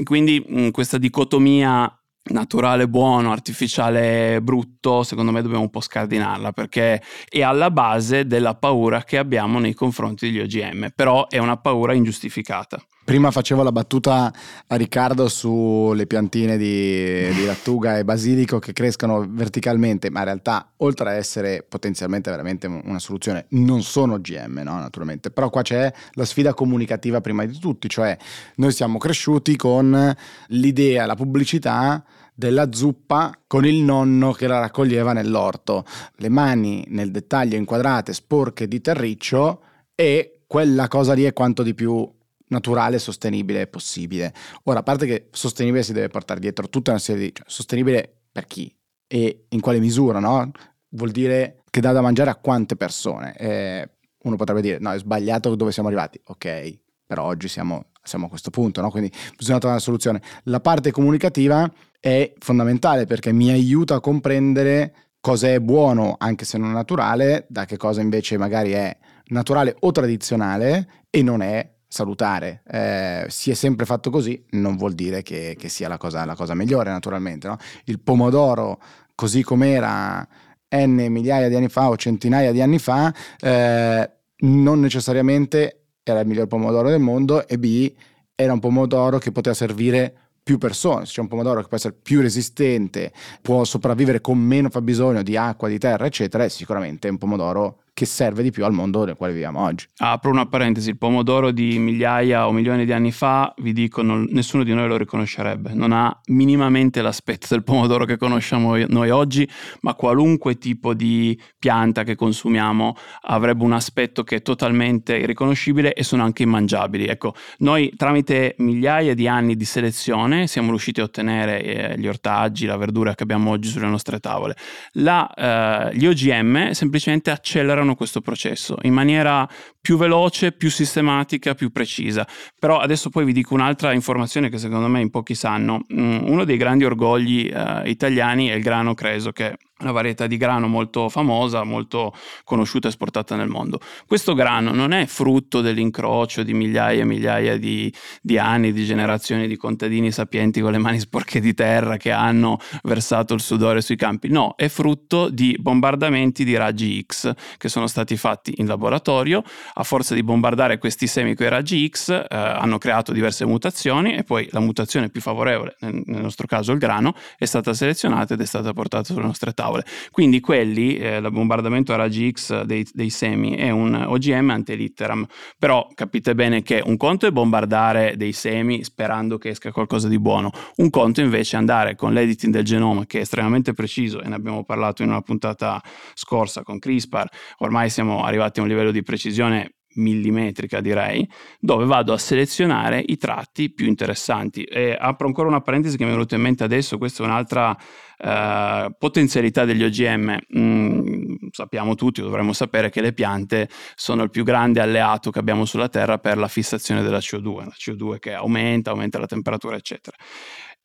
quindi 0.05 0.43
mh, 0.47 0.71
questa 0.71 0.97
dicotomia 0.97 1.93
naturale 2.31 2.89
buono, 2.89 3.33
artificiale 3.33 4.41
brutto, 4.43 5.03
secondo 5.03 5.33
me 5.33 5.43
dobbiamo 5.43 5.65
un 5.65 5.71
po' 5.71 5.81
scardinarla 5.81 6.53
perché 6.53 7.03
è 7.29 7.43
alla 7.43 7.71
base 7.71 8.27
della 8.27 8.55
paura 8.55 9.03
che 9.03 9.19
abbiamo 9.19 9.59
nei 9.59 9.75
confronti 9.75 10.31
degli 10.31 10.41
OGM, 10.41 10.91
però 10.95 11.27
è 11.29 11.39
una 11.39 11.57
paura 11.57 11.93
ingiustificata. 11.93 12.81
Prima 13.03 13.31
facevo 13.33 13.63
la 13.63 13.73
battuta 13.73 14.33
a 14.67 14.77
Riccardo 14.77 15.27
sulle 15.29 16.07
piantine 16.07 16.57
di, 16.57 17.33
di, 17.33 17.45
lattuga 17.45 17.99
e 17.99 18.05
basilico 18.05 18.61
che 18.61 18.73
crescono 18.73 19.27
verticalmente, 19.29 20.11
ma 20.11 20.21
in 20.21 20.27
realtà 20.27 20.71
oltre 20.77 21.09
a 21.09 21.15
essere 21.15 21.65
potenzialmente 21.67 22.31
veramente 22.31 22.67
una 22.69 23.01
soluzione, 23.01 23.47
non 23.51 23.83
sono 23.83 24.21
GM, 24.21 24.61
no? 24.63 24.79
naturalmente. 24.79 25.31
Però 25.31 25.51
qua 25.51 25.63
c'è 25.63 25.93
la 26.13 26.25
sfida 26.25 26.55
comunicativa 26.55 27.21
prima 27.21 27.45
di 27.47 27.59
tutti, 27.59 27.89
cioè 27.89 28.17
noi 28.57 28.71
siamo 28.71 28.99
cresciuti 28.99 29.57
con 29.57 30.15
l'idea, 30.49 31.07
la 31.07 31.17
pubblicità 31.17 32.05
della 32.33 32.73
zuppa 32.73 33.37
con 33.47 33.67
il 33.67 33.83
nonno 33.83 34.33
che 34.33 34.47
la 34.47 34.61
raccoglieva 34.61 35.13
nell'orto, 35.13 35.85
le 36.17 36.29
mani 36.29 36.85
nel 36.89 37.11
dettaglio 37.11 37.57
inquadrate, 37.57 38.13
sporche 38.13 38.69
di 38.69 38.81
terriccio 38.81 39.63
e 39.97 40.43
quella 40.47 40.87
cosa 40.87 41.13
lì 41.13 41.25
è 41.25 41.33
quanto 41.33 41.63
di 41.63 41.75
più 41.75 42.09
naturale 42.51 42.97
e 42.97 42.99
sostenibile 42.99 43.67
possibile. 43.67 44.33
Ora, 44.65 44.81
a 44.81 44.83
parte 44.83 45.07
che 45.07 45.29
sostenibile 45.33 45.83
si 45.83 45.93
deve 45.93 46.09
portare 46.09 46.41
dietro 46.41 46.69
tutta 46.69 46.91
una 46.91 47.01
serie 47.01 47.27
di... 47.27 47.33
Cioè, 47.35 47.47
sostenibile 47.49 48.23
per 48.31 48.47
chi 48.47 48.73
e 49.07 49.47
in 49.49 49.61
quale 49.61 49.81
misura, 49.81 50.21
no? 50.21 50.51
Vuol 50.91 51.11
dire 51.11 51.63
che 51.71 51.81
dà 51.81 51.93
da 51.93 52.01
mangiare 52.01 52.31
a 52.31 52.37
quante 52.37 52.77
persone. 52.77 53.35
Eh, 53.37 53.91
uno 54.23 54.37
potrebbe 54.37 54.61
dire, 54.61 54.79
no, 54.79 54.93
è 54.93 54.99
sbagliato 54.99 55.55
dove 55.55 55.73
siamo 55.73 55.89
arrivati. 55.89 56.21
Ok, 56.25 56.79
però 57.07 57.25
oggi 57.25 57.49
siamo, 57.49 57.87
siamo 58.03 58.27
a 58.27 58.29
questo 58.29 58.51
punto, 58.51 58.81
no? 58.81 58.91
Quindi 58.91 59.11
bisogna 59.37 59.59
trovare 59.59 59.81
una 59.81 59.81
soluzione. 59.81 60.23
La 60.45 60.61
parte 60.61 60.91
comunicativa 60.91 61.71
è 61.99 62.33
fondamentale 62.39 63.07
perché 63.07 63.33
mi 63.33 63.51
aiuta 63.51 63.97
a 63.97 64.01
comprendere 64.01 64.95
cosa 65.21 65.49
è 65.49 65.61
buono 65.61 66.17
anche 66.19 66.45
se 66.45 66.59
non 66.59 66.73
naturale, 66.73 67.47
da 67.49 67.65
che 67.65 67.77
cosa 67.77 68.01
invece 68.01 68.39
magari 68.39 68.73
è 68.73 68.97
naturale 69.27 69.77
o 69.81 69.93
tradizionale 69.93 71.05
e 71.11 71.23
non 71.23 71.43
è 71.43 71.79
salutare. 71.91 72.63
Eh, 72.71 73.27
si 73.29 73.51
è 73.51 73.55
sempre 73.55 73.85
fatto 73.85 74.11
così, 74.11 74.43
non 74.51 74.77
vuol 74.77 74.95
dire 74.95 75.23
che, 75.23 75.57
che 75.59 75.69
sia 75.69 75.89
la 75.89 75.99
cosa, 75.99 76.25
la 76.25 76.37
cosa, 76.37 76.55
migliore 76.55 76.91
naturalmente. 76.91 77.49
No? 77.49 77.59
Il 77.85 77.99
pomodoro 77.99 78.81
così 79.15 79.43
com'era 79.43 80.27
n 80.73 81.07
migliaia 81.11 81.49
di 81.49 81.57
anni 81.57 81.69
fa 81.69 81.89
o 81.89 81.97
centinaia 81.97 82.53
di 82.53 82.63
anni 82.63 82.79
fa, 82.79 83.13
eh, 83.41 84.11
non 84.43 84.79
necessariamente 84.79 85.89
era 86.05 86.21
il 86.21 86.29
miglior 86.29 86.47
pomodoro 86.47 86.89
del 86.89 87.01
mondo 87.01 87.47
e 87.47 87.59
B 87.59 87.93
era 88.37 88.53
un 88.53 88.61
pomodoro 88.61 89.19
che 89.19 89.33
poteva 89.33 89.55
servire 89.55 90.15
più 90.43 90.59
persone, 90.59 91.05
se 91.05 91.13
c'è 91.13 91.21
un 91.21 91.29
pomodoro 91.29 91.61
che 91.61 91.67
può 91.67 91.77
essere 91.77 91.95
più 92.01 92.21
resistente, 92.21 93.13
può 93.43 93.65
sopravvivere 93.65 94.21
con 94.21 94.39
meno 94.39 94.71
fabbisogno 94.71 95.23
di 95.23 95.37
acqua, 95.37 95.69
di 95.69 95.79
terra, 95.79 96.07
eccetera, 96.07 96.45
è 96.45 96.49
sicuramente 96.49 97.09
un 97.09 97.19
pomodoro 97.19 97.83
che 97.93 98.07
serve 98.07 98.43
di 98.43 98.51
più 98.51 98.65
al 98.65 98.73
mondo 98.73 99.05
nel 99.05 99.17
quale 99.17 99.33
viviamo 99.33 99.61
oggi. 99.61 99.87
Apro 99.99 100.31
una 100.31 100.47
parentesi, 100.47 100.91
il 100.91 100.99
pomodoro 100.99 101.51
di 101.51 101.79
migliaia 101.79 102.47
o 102.47 102.53
milioni 102.53 102.85
di 102.85 102.93
anni 102.93 103.13
fa, 103.13 103.53
vi 103.59 103.73
dico, 103.73 104.03
non, 104.03 104.27
nessuno 104.31 104.65
di 104.65 104.73
noi 104.73 104.89
lo 104.89 104.97
riconoscerebbe, 104.97 105.73
non 105.75 105.93
ha 105.93 106.19
minimamente 106.27 107.03
l'aspetto 107.03 107.49
del 107.51 107.63
pomodoro 107.63 108.05
che 108.05 108.17
conosciamo 108.17 108.77
noi 108.87 109.11
oggi, 109.11 109.49
ma 109.81 109.95
qualunque 109.95 110.59
tipo 110.59 110.95
di 110.95 111.39
pianta 111.59 112.03
che 112.05 112.15
consumiamo 112.15 112.97
avrebbe 113.23 113.65
un 113.65 113.73
aspetto 113.73 114.23
che 114.23 114.37
è 114.37 114.43
totalmente 114.43 115.17
irriconoscibile 115.17 115.93
e 115.93 116.03
sono 116.03 116.23
anche 116.23 116.43
immangiabili. 116.43 117.07
Ecco, 117.07 117.35
noi 117.59 117.93
tramite 117.97 118.55
migliaia 118.59 119.15
di 119.15 119.29
anni 119.29 119.57
di 119.57 119.65
selezione 119.65 120.47
siamo 120.47 120.69
riusciti 120.69 121.01
a 121.01 121.05
ottenere 121.05 121.63
eh, 121.63 121.99
gli 121.99 122.07
ortaggi, 122.07 122.67
la 122.67 122.77
verdura 122.77 123.15
che 123.15 123.23
abbiamo 123.23 123.51
oggi 123.51 123.69
sulle 123.69 123.87
nostre 123.87 124.21
tavole. 124.21 124.57
La, 124.93 125.29
eh, 125.35 125.97
gli 125.97 126.07
OGM 126.07 126.71
semplicemente 126.71 127.31
accelerano 127.31 127.80
accelerano 127.81 127.95
questo 127.95 128.21
processo 128.21 128.77
in 128.83 128.93
maniera 128.93 129.49
più 129.81 129.97
veloce, 129.97 130.53
più 130.53 130.71
sistematica, 130.71 131.55
più 131.55 131.71
precisa. 131.71 132.27
Però 132.59 132.79
adesso 132.79 133.09
poi 133.09 133.25
vi 133.25 133.33
dico 133.33 133.55
un'altra 133.55 133.93
informazione 133.93 134.49
che 134.49 134.59
secondo 134.59 134.89
me 134.89 135.01
in 135.01 135.11
pochi 135.11 135.35
sanno. 135.35 135.85
Mm, 135.93 136.29
uno 136.29 136.45
dei 136.45 136.57
grandi 136.57 136.85
orgogli 136.85 137.51
eh, 137.53 137.89
italiani 137.89 138.49
è 138.49 138.55
il 138.55 138.63
grano 138.63 138.95
creso, 138.95 139.33
che 139.33 139.57
una 139.81 139.93
varietà 139.93 140.27
di 140.27 140.37
grano 140.37 140.69
molto 140.69 141.09
famosa, 141.09 141.65
molto 141.65 142.15
conosciuta 142.45 142.87
e 142.87 142.91
esportata 142.91 143.37
nel 143.37 143.49
mondo. 143.49 143.81
Questo 144.07 144.35
grano 144.35 144.73
non 144.73 144.93
è 144.93 145.07
frutto 145.07 145.61
dell'incrocio 145.61 146.43
di 146.43 146.53
migliaia 146.53 147.03
e 147.03 147.05
migliaia 147.05 147.57
di, 147.57 147.93
di, 148.21 148.39
anni, 148.39 148.73
di 148.73 148.85
generazioni 148.85 149.47
di 149.47 149.57
contadini 149.57 150.13
sapienti 150.13 150.61
con 150.61 150.73
le 150.73 150.79
mani 150.79 150.99
sporche 151.01 151.41
di 151.41 151.55
terra 151.55 151.97
che 151.97 152.11
hanno 152.11 152.59
versato 152.83 153.35
il 153.35 153.41
sudore 153.41 153.81
sui 153.81 153.97
campi, 153.97 154.29
no, 154.29 154.55
è 154.57 154.69
frutto 154.69 155.29
di 155.29 155.57
bombardamenti 155.59 156.45
di 156.45 156.57
raggi 156.57 157.05
X 157.05 157.33
che 157.57 157.69
sono 157.69 157.87
stati 157.87 158.17
fatti 158.17 158.55
in 158.57 158.67
laboratorio, 158.67 159.43
a 159.75 159.83
forza 159.83 160.15
di 160.15 160.23
bombardare 160.23 160.79
questi 160.79 161.07
semi 161.07 161.35
con 161.35 161.47
i 161.47 161.49
raggi 161.49 161.89
X 161.89 162.11
eh, 162.11 162.27
hanno 162.29 162.79
creato 162.79 163.13
diverse 163.13 163.45
mutazioni 163.45 164.15
e 164.15 164.25
poi 164.25 164.49
la 164.51 164.61
mutazione 164.61 165.09
più 165.09 165.21
favorevole, 165.21 165.77
nel, 165.81 166.03
nostro 166.07 166.47
caso 166.47 166.73
il 166.73 166.79
grano, 166.79 167.15
è 167.39 167.45
stata 167.45 167.73
selezionata 167.73 168.35
ed 168.35 168.41
è 168.41 168.47
stata 168.47 168.73
portata 168.73 169.05
sulle 169.05 169.25
nostre 169.25 169.53
tavole 169.53 169.69
tavole. 169.71 169.85
Quindi 170.11 170.41
quelli, 170.41 170.97
eh, 170.97 171.17
il 171.17 171.31
bombardamento 171.31 171.93
a 171.93 171.97
raggi 171.97 172.31
X 172.31 172.63
dei, 172.63 172.87
dei, 172.93 173.11
semi 173.11 173.55
è 173.57 173.71
un 173.71 173.95
OGM 173.95 174.51
antelitteram, 174.51 175.27
però 175.59 175.89
capite 175.95 176.35
bene 176.35 176.63
che 176.63 176.83
un 176.85 176.97
conto 176.97 177.27
è 177.27 177.31
bombardare 177.31 178.15
dei 178.17 178.33
semi 178.33 178.83
sperando 178.85 179.39
che 179.39 179.51
esca 179.51 179.71
qualcosa 179.71 180.09
di 180.09 180.19
buono, 180.19 180.51
un 180.77 180.91
conto 180.91 181.21
invece 181.21 181.57
è 181.57 181.59
andare 181.59 181.95
con 181.95 182.13
l'editing 182.13 182.53
del 182.53 182.65
genoma 182.65 183.07
che 183.07 183.19
è 183.19 183.21
estremamente 183.23 183.73
preciso 183.73 184.21
e 184.21 184.29
ne 184.29 184.35
abbiamo 184.35 184.65
parlato 184.65 185.03
in 185.03 185.11
una 185.11 185.23
puntata 185.23 185.83
scorsa 186.15 186.63
con 186.63 186.79
CRISPR, 186.79 187.29
ormai 187.59 187.91
siamo 187.91 188.25
arrivati 188.25 188.61
a 188.61 188.63
un 188.63 188.69
livello 188.69 188.91
di 188.91 189.03
precisione 189.03 189.60
millimetrica 189.95 190.81
direi, 190.81 191.29
dove 191.59 191.85
vado 191.85 192.13
a 192.13 192.19
selezionare 192.19 193.03
i 193.05 193.17
tratti 193.17 193.71
più 193.71 193.87
interessanti. 193.87 194.63
E 194.65 194.97
apro 194.99 195.27
ancora 195.27 195.49
una 195.49 195.61
parentesi 195.61 195.97
che 195.97 196.05
mi 196.05 196.11
è 196.11 196.13
venuta 196.13 196.35
in 196.35 196.43
mente 196.43 196.65
adesso, 196.65 196.99
questa 196.99 197.23
è 197.23 197.27
un'altra 197.27 197.77
uh, 198.19 198.93
potenzialità 198.99 199.65
degli 199.65 199.83
OGM. 199.83 200.39
Mm, 200.57 201.35
sappiamo 201.51 201.95
tutti, 201.95 202.21
dovremmo 202.21 202.53
sapere 202.53 202.91
che 202.91 203.01
le 203.01 203.13
piante 203.13 203.69
sono 203.95 204.23
il 204.23 204.31
più 204.31 204.45
grande 204.45 204.81
alleato 204.81 205.31
che 205.31 205.39
abbiamo 205.39 205.65
sulla 205.65 205.89
Terra 205.89 206.19
per 206.19 206.39
la 206.39 206.49
fissazione 206.49 207.03
della 207.03 207.19
CO2, 207.19 207.65
la 207.65 207.75
CO2 207.77 208.19
che 208.19 208.35
aumenta, 208.35 208.91
aumenta 208.91 209.19
la 209.19 209.27
temperatura, 209.27 209.77
eccetera. 209.77 210.17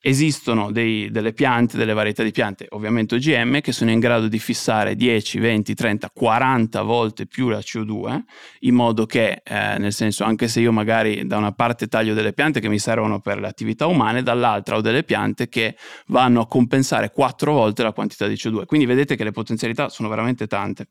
Esistono 0.07 0.69
dei, 0.69 1.09
delle 1.09 1.33
piante, 1.33 1.77
delle 1.77 1.93
varietà 1.93 2.21
di 2.21 2.29
piante, 2.29 2.67
ovviamente 2.69 3.15
OGM, 3.15 3.59
che 3.59 3.71
sono 3.71 3.89
in 3.89 3.99
grado 3.99 4.27
di 4.27 4.37
fissare 4.37 4.95
10, 4.95 5.39
20, 5.39 5.73
30, 5.73 6.11
40 6.13 6.83
volte 6.83 7.25
più 7.25 7.49
la 7.49 7.57
CO2, 7.57 8.19
in 8.59 8.75
modo 8.75 9.07
che, 9.07 9.41
eh, 9.43 9.79
nel 9.79 9.91
senso, 9.93 10.23
anche 10.23 10.47
se 10.47 10.59
io 10.59 10.71
magari 10.71 11.25
da 11.25 11.37
una 11.37 11.53
parte 11.53 11.87
taglio 11.87 12.13
delle 12.13 12.33
piante 12.33 12.59
che 12.59 12.69
mi 12.69 12.77
servono 12.77 13.19
per 13.19 13.39
le 13.39 13.47
attività 13.47 13.87
umane, 13.87 14.21
dall'altra 14.21 14.75
ho 14.75 14.81
delle 14.81 15.03
piante 15.03 15.49
che 15.49 15.75
vanno 16.05 16.41
a 16.41 16.47
compensare 16.47 17.09
4 17.09 17.51
volte 17.51 17.81
la 17.81 17.91
quantità 17.91 18.27
di 18.27 18.35
CO2. 18.35 18.65
Quindi 18.65 18.85
vedete 18.85 19.15
che 19.15 19.23
le 19.23 19.31
potenzialità 19.31 19.89
sono 19.89 20.07
veramente 20.07 20.45
tante. 20.45 20.85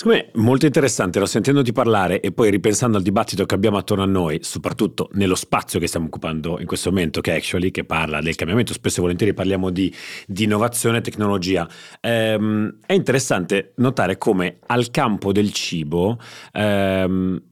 Secondo 0.00 0.18
me 0.32 0.42
molto 0.42 0.64
interessante, 0.64 1.18
no? 1.18 1.26
sentendoti 1.26 1.72
parlare 1.72 2.20
e 2.20 2.32
poi 2.32 2.48
ripensando 2.48 2.96
al 2.96 3.02
dibattito 3.02 3.44
che 3.44 3.54
abbiamo 3.54 3.76
attorno 3.76 4.02
a 4.02 4.06
noi, 4.06 4.38
soprattutto 4.40 5.10
nello 5.12 5.34
spazio 5.34 5.78
che 5.78 5.86
stiamo 5.86 6.06
occupando 6.06 6.58
in 6.58 6.64
questo 6.64 6.88
momento, 6.88 7.20
che 7.20 7.34
è 7.34 7.36
Actually, 7.36 7.70
che 7.70 7.84
parla 7.84 8.22
del 8.22 8.34
cambiamento, 8.34 8.72
spesso 8.72 9.00
e 9.00 9.02
volentieri 9.02 9.34
parliamo 9.34 9.68
di, 9.68 9.94
di 10.26 10.44
innovazione 10.44 10.96
e 10.96 11.00
tecnologia. 11.02 11.68
Ehm, 12.00 12.78
è 12.86 12.94
interessante 12.94 13.74
notare 13.76 14.16
come 14.16 14.60
al 14.68 14.90
campo 14.90 15.32
del 15.32 15.52
cibo 15.52 16.18
ehm, 16.52 17.42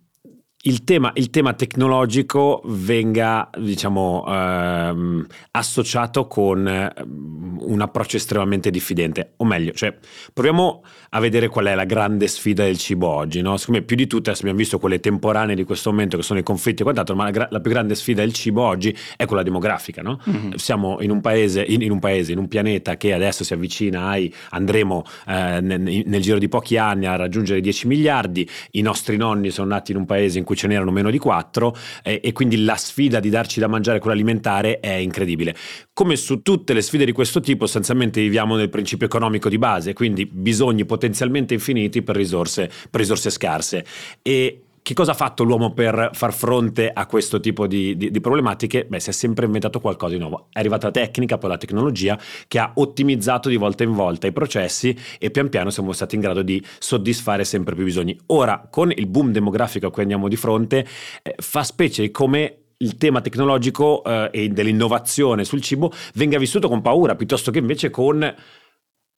il 0.62 0.82
tema, 0.82 1.12
il 1.14 1.30
tema, 1.30 1.52
tecnologico 1.52 2.62
venga 2.64 3.48
diciamo, 3.56 4.24
ehm, 4.26 5.26
associato 5.52 6.26
con 6.26 6.66
ehm, 6.66 7.58
un 7.60 7.80
approccio 7.80 8.16
estremamente 8.16 8.70
diffidente 8.70 9.34
o 9.36 9.44
meglio 9.44 9.72
cioè, 9.72 9.96
proviamo 10.32 10.82
a 11.10 11.20
vedere 11.20 11.46
qual 11.46 11.66
è 11.66 11.74
la 11.76 11.84
grande 11.84 12.26
sfida 12.26 12.64
del 12.64 12.76
cibo 12.76 13.06
oggi 13.06 13.40
no? 13.40 13.56
secondo 13.56 13.80
me 13.80 13.86
più 13.86 13.94
di 13.94 14.08
tutte 14.08 14.30
abbiamo 14.30 14.56
visto 14.56 14.80
quelle 14.80 14.98
temporanee 14.98 15.54
di 15.54 15.62
questo 15.62 15.90
momento 15.90 16.16
che 16.16 16.24
sono 16.24 16.40
i 16.40 16.42
conflitti 16.42 16.80
e 16.80 16.84
quant'altro 16.84 17.14
ma 17.14 17.30
la, 17.30 17.46
la 17.50 17.60
più 17.60 17.70
grande 17.70 17.94
sfida 17.94 18.22
del 18.22 18.32
cibo 18.32 18.62
oggi 18.62 18.96
è 19.16 19.26
quella 19.26 19.44
demografica 19.44 20.02
no? 20.02 20.20
mm-hmm. 20.28 20.52
siamo 20.54 21.00
in 21.00 21.10
un, 21.10 21.20
paese, 21.20 21.62
in, 21.62 21.82
in 21.82 21.92
un 21.92 22.00
paese 22.00 22.32
in 22.32 22.38
un 22.38 22.48
pianeta 22.48 22.96
che 22.96 23.12
adesso 23.12 23.44
si 23.44 23.52
avvicina 23.52 24.08
ai 24.08 24.32
andremo 24.50 25.04
eh, 25.26 25.60
nel, 25.60 26.02
nel 26.04 26.20
giro 26.20 26.38
di 26.38 26.48
pochi 26.48 26.76
anni 26.76 27.06
a 27.06 27.14
raggiungere 27.14 27.60
10 27.60 27.86
miliardi 27.86 28.48
i 28.72 28.82
nostri 28.82 29.16
nonni 29.16 29.50
sono 29.50 29.68
nati 29.68 29.92
in 29.92 29.98
un 29.98 30.04
paese 30.04 30.38
in 30.38 30.44
cui 30.48 30.56
ce 30.56 30.66
n'erano 30.66 30.90
meno 30.90 31.10
di 31.10 31.18
4 31.18 31.76
eh, 32.02 32.20
e 32.24 32.32
quindi 32.32 32.64
la 32.64 32.76
sfida 32.76 33.20
di 33.20 33.28
darci 33.28 33.60
da 33.60 33.68
mangiare 33.68 33.98
quello 33.98 34.14
alimentare 34.14 34.80
è 34.80 34.94
incredibile. 34.94 35.54
Come 35.92 36.16
su 36.16 36.40
tutte 36.40 36.72
le 36.72 36.80
sfide 36.80 37.04
di 37.04 37.12
questo 37.12 37.40
tipo, 37.40 37.66
essenzialmente 37.66 38.22
viviamo 38.22 38.56
nel 38.56 38.70
principio 38.70 39.04
economico 39.04 39.50
di 39.50 39.58
base, 39.58 39.92
quindi 39.92 40.24
bisogni 40.24 40.86
potenzialmente 40.86 41.52
infiniti 41.52 42.02
per 42.02 42.16
risorse, 42.16 42.70
per 42.90 43.00
risorse 43.00 43.28
scarse. 43.28 43.84
E 44.22 44.62
che 44.88 44.94
cosa 44.94 45.10
ha 45.10 45.14
fatto 45.14 45.42
l'uomo 45.42 45.74
per 45.74 46.12
far 46.14 46.32
fronte 46.32 46.90
a 46.90 47.04
questo 47.04 47.40
tipo 47.40 47.66
di, 47.66 47.94
di, 47.98 48.10
di, 48.10 48.20
problematiche? 48.22 48.86
Beh, 48.86 49.00
si 49.00 49.10
è 49.10 49.12
sempre 49.12 49.44
inventato 49.44 49.80
qualcosa 49.80 50.14
di 50.14 50.18
nuovo. 50.18 50.46
È 50.50 50.58
arrivata 50.58 50.86
la 50.86 50.92
tecnica, 50.92 51.36
poi 51.36 51.50
la 51.50 51.58
tecnologia, 51.58 52.18
che 52.46 52.58
ha 52.58 52.72
ottimizzato 52.74 53.50
di 53.50 53.56
volta 53.56 53.84
in 53.84 53.92
volta 53.92 54.26
i 54.26 54.32
processi 54.32 54.96
e 55.18 55.30
pian 55.30 55.50
piano 55.50 55.68
siamo 55.68 55.92
stati 55.92 56.14
in 56.14 56.22
grado 56.22 56.40
di 56.40 56.64
soddisfare 56.78 57.44
sempre 57.44 57.74
più 57.74 57.84
bisogni. 57.84 58.18
Ora, 58.28 58.66
con 58.70 58.90
il 58.90 59.06
boom 59.06 59.30
demografico 59.30 59.88
a 59.88 59.90
cui 59.90 60.00
andiamo 60.00 60.26
di 60.26 60.36
fronte, 60.36 60.86
eh, 61.22 61.34
fa 61.36 61.62
specie 61.64 62.10
come 62.10 62.60
il 62.78 62.96
tema 62.96 63.20
tecnologico 63.20 64.02
eh, 64.02 64.30
e 64.32 64.48
dell'innovazione 64.48 65.44
sul 65.44 65.60
cibo 65.60 65.92
venga 66.14 66.38
vissuto 66.38 66.66
con 66.66 66.80
paura 66.80 67.14
piuttosto 67.14 67.50
che 67.50 67.58
invece 67.58 67.90
con 67.90 68.34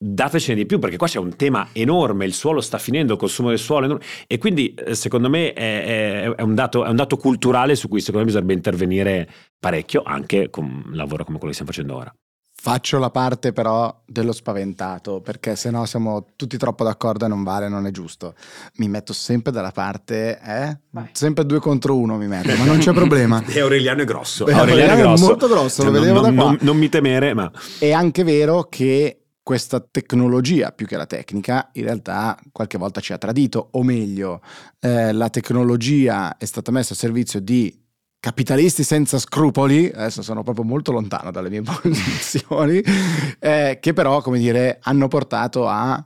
datecene 0.02 0.56
di 0.56 0.64
più 0.64 0.78
perché 0.78 0.96
qua 0.96 1.06
c'è 1.06 1.18
un 1.18 1.36
tema 1.36 1.68
enorme, 1.72 2.24
il 2.24 2.32
suolo 2.32 2.62
sta 2.62 2.78
finendo, 2.78 3.12
il 3.12 3.18
consumo 3.18 3.50
del 3.50 3.58
suolo 3.58 4.00
e 4.26 4.38
quindi 4.38 4.72
eh, 4.72 4.94
secondo 4.94 5.28
me 5.28 5.52
è, 5.52 6.32
è, 6.34 6.40
un 6.40 6.54
dato, 6.54 6.86
è, 6.86 6.88
un 6.88 6.96
dato, 6.96 7.18
culturale 7.18 7.74
su 7.74 7.88
cui 7.88 8.00
secondo 8.00 8.20
me 8.20 8.24
bisognerebbe 8.24 8.54
intervenire 8.54 9.28
parecchio 9.58 10.02
anche 10.02 10.48
con 10.48 10.64
un 10.64 10.96
lavoro 10.96 11.24
come 11.24 11.36
quello 11.36 11.52
che 11.52 11.62
stiamo 11.62 11.70
facendo 11.70 11.96
ora. 11.96 12.14
Faccio 12.62 12.98
la 12.98 13.10
parte 13.10 13.52
però 13.52 14.02
dello 14.06 14.32
spaventato 14.32 15.22
perché 15.22 15.56
se 15.56 15.70
no 15.70 15.86
siamo 15.86 16.26
tutti 16.36 16.58
troppo 16.58 16.84
d'accordo 16.84 17.24
e 17.24 17.28
non 17.28 17.42
vale, 17.42 17.68
non 17.68 17.86
è 17.86 17.90
giusto. 17.90 18.34
Mi 18.76 18.88
metto 18.88 19.14
sempre 19.14 19.50
dalla 19.50 19.70
parte, 19.70 20.38
eh? 20.42 20.78
Sempre 21.12 21.46
due 21.46 21.58
contro 21.58 21.96
uno 21.96 22.16
mi 22.16 22.26
metto, 22.26 22.54
ma 22.56 22.64
non 22.64 22.78
c'è 22.78 22.92
problema. 22.92 23.42
e 23.48 23.60
Aureliano 23.60 24.02
è 24.02 24.04
grosso. 24.04 24.44
Beh, 24.44 24.52
Aureliano, 24.52 24.92
Aureliano 24.92 25.00
è 25.00 25.16
grosso. 25.16 25.24
molto 25.24 25.48
grosso, 25.48 25.82
cioè, 25.82 25.90
lo 25.90 26.00
vedevo 26.00 26.20
non, 26.20 26.34
da 26.34 26.42
qua. 26.42 26.50
Non, 26.50 26.58
non 26.60 26.76
mi 26.76 26.88
temere, 26.90 27.32
ma... 27.32 27.50
È 27.78 27.92
anche 27.92 28.24
vero 28.24 28.64
che 28.64 29.19
questa 29.50 29.80
tecnologia 29.80 30.70
più 30.70 30.86
che 30.86 30.96
la 30.96 31.06
tecnica 31.06 31.70
in 31.72 31.82
realtà 31.82 32.38
qualche 32.52 32.78
volta 32.78 33.00
ci 33.00 33.12
ha 33.12 33.18
tradito, 33.18 33.70
o 33.72 33.82
meglio, 33.82 34.42
eh, 34.78 35.12
la 35.12 35.28
tecnologia 35.28 36.36
è 36.36 36.44
stata 36.44 36.70
messa 36.70 36.94
a 36.94 36.96
servizio 36.96 37.40
di 37.40 37.76
capitalisti 38.20 38.84
senza 38.84 39.18
scrupoli, 39.18 39.90
adesso 39.92 40.22
sono 40.22 40.44
proprio 40.44 40.64
molto 40.64 40.92
lontano 40.92 41.32
dalle 41.32 41.50
mie 41.50 41.62
posizioni, 41.66 42.80
eh, 43.40 43.78
che 43.80 43.92
però, 43.92 44.22
come 44.22 44.38
dire, 44.38 44.78
hanno 44.82 45.08
portato 45.08 45.66
a 45.66 46.00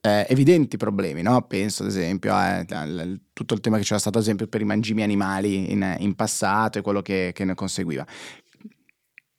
eh, 0.00 0.26
evidenti 0.30 0.78
problemi, 0.78 1.20
no? 1.20 1.42
penso 1.42 1.82
ad 1.82 1.90
esempio 1.90 2.32
a, 2.32 2.60
a, 2.60 2.80
a, 2.80 3.06
tutto 3.34 3.52
il 3.52 3.60
tema 3.60 3.76
che 3.76 3.82
c'era 3.82 3.98
stato 3.98 4.16
ad 4.16 4.24
esempio 4.24 4.46
per 4.46 4.62
i 4.62 4.64
mangimi 4.64 5.02
animali 5.02 5.70
in, 5.70 5.96
in 5.98 6.14
passato 6.14 6.78
e 6.78 6.80
quello 6.80 7.02
che, 7.02 7.32
che 7.34 7.44
ne 7.44 7.54
conseguiva. 7.54 8.06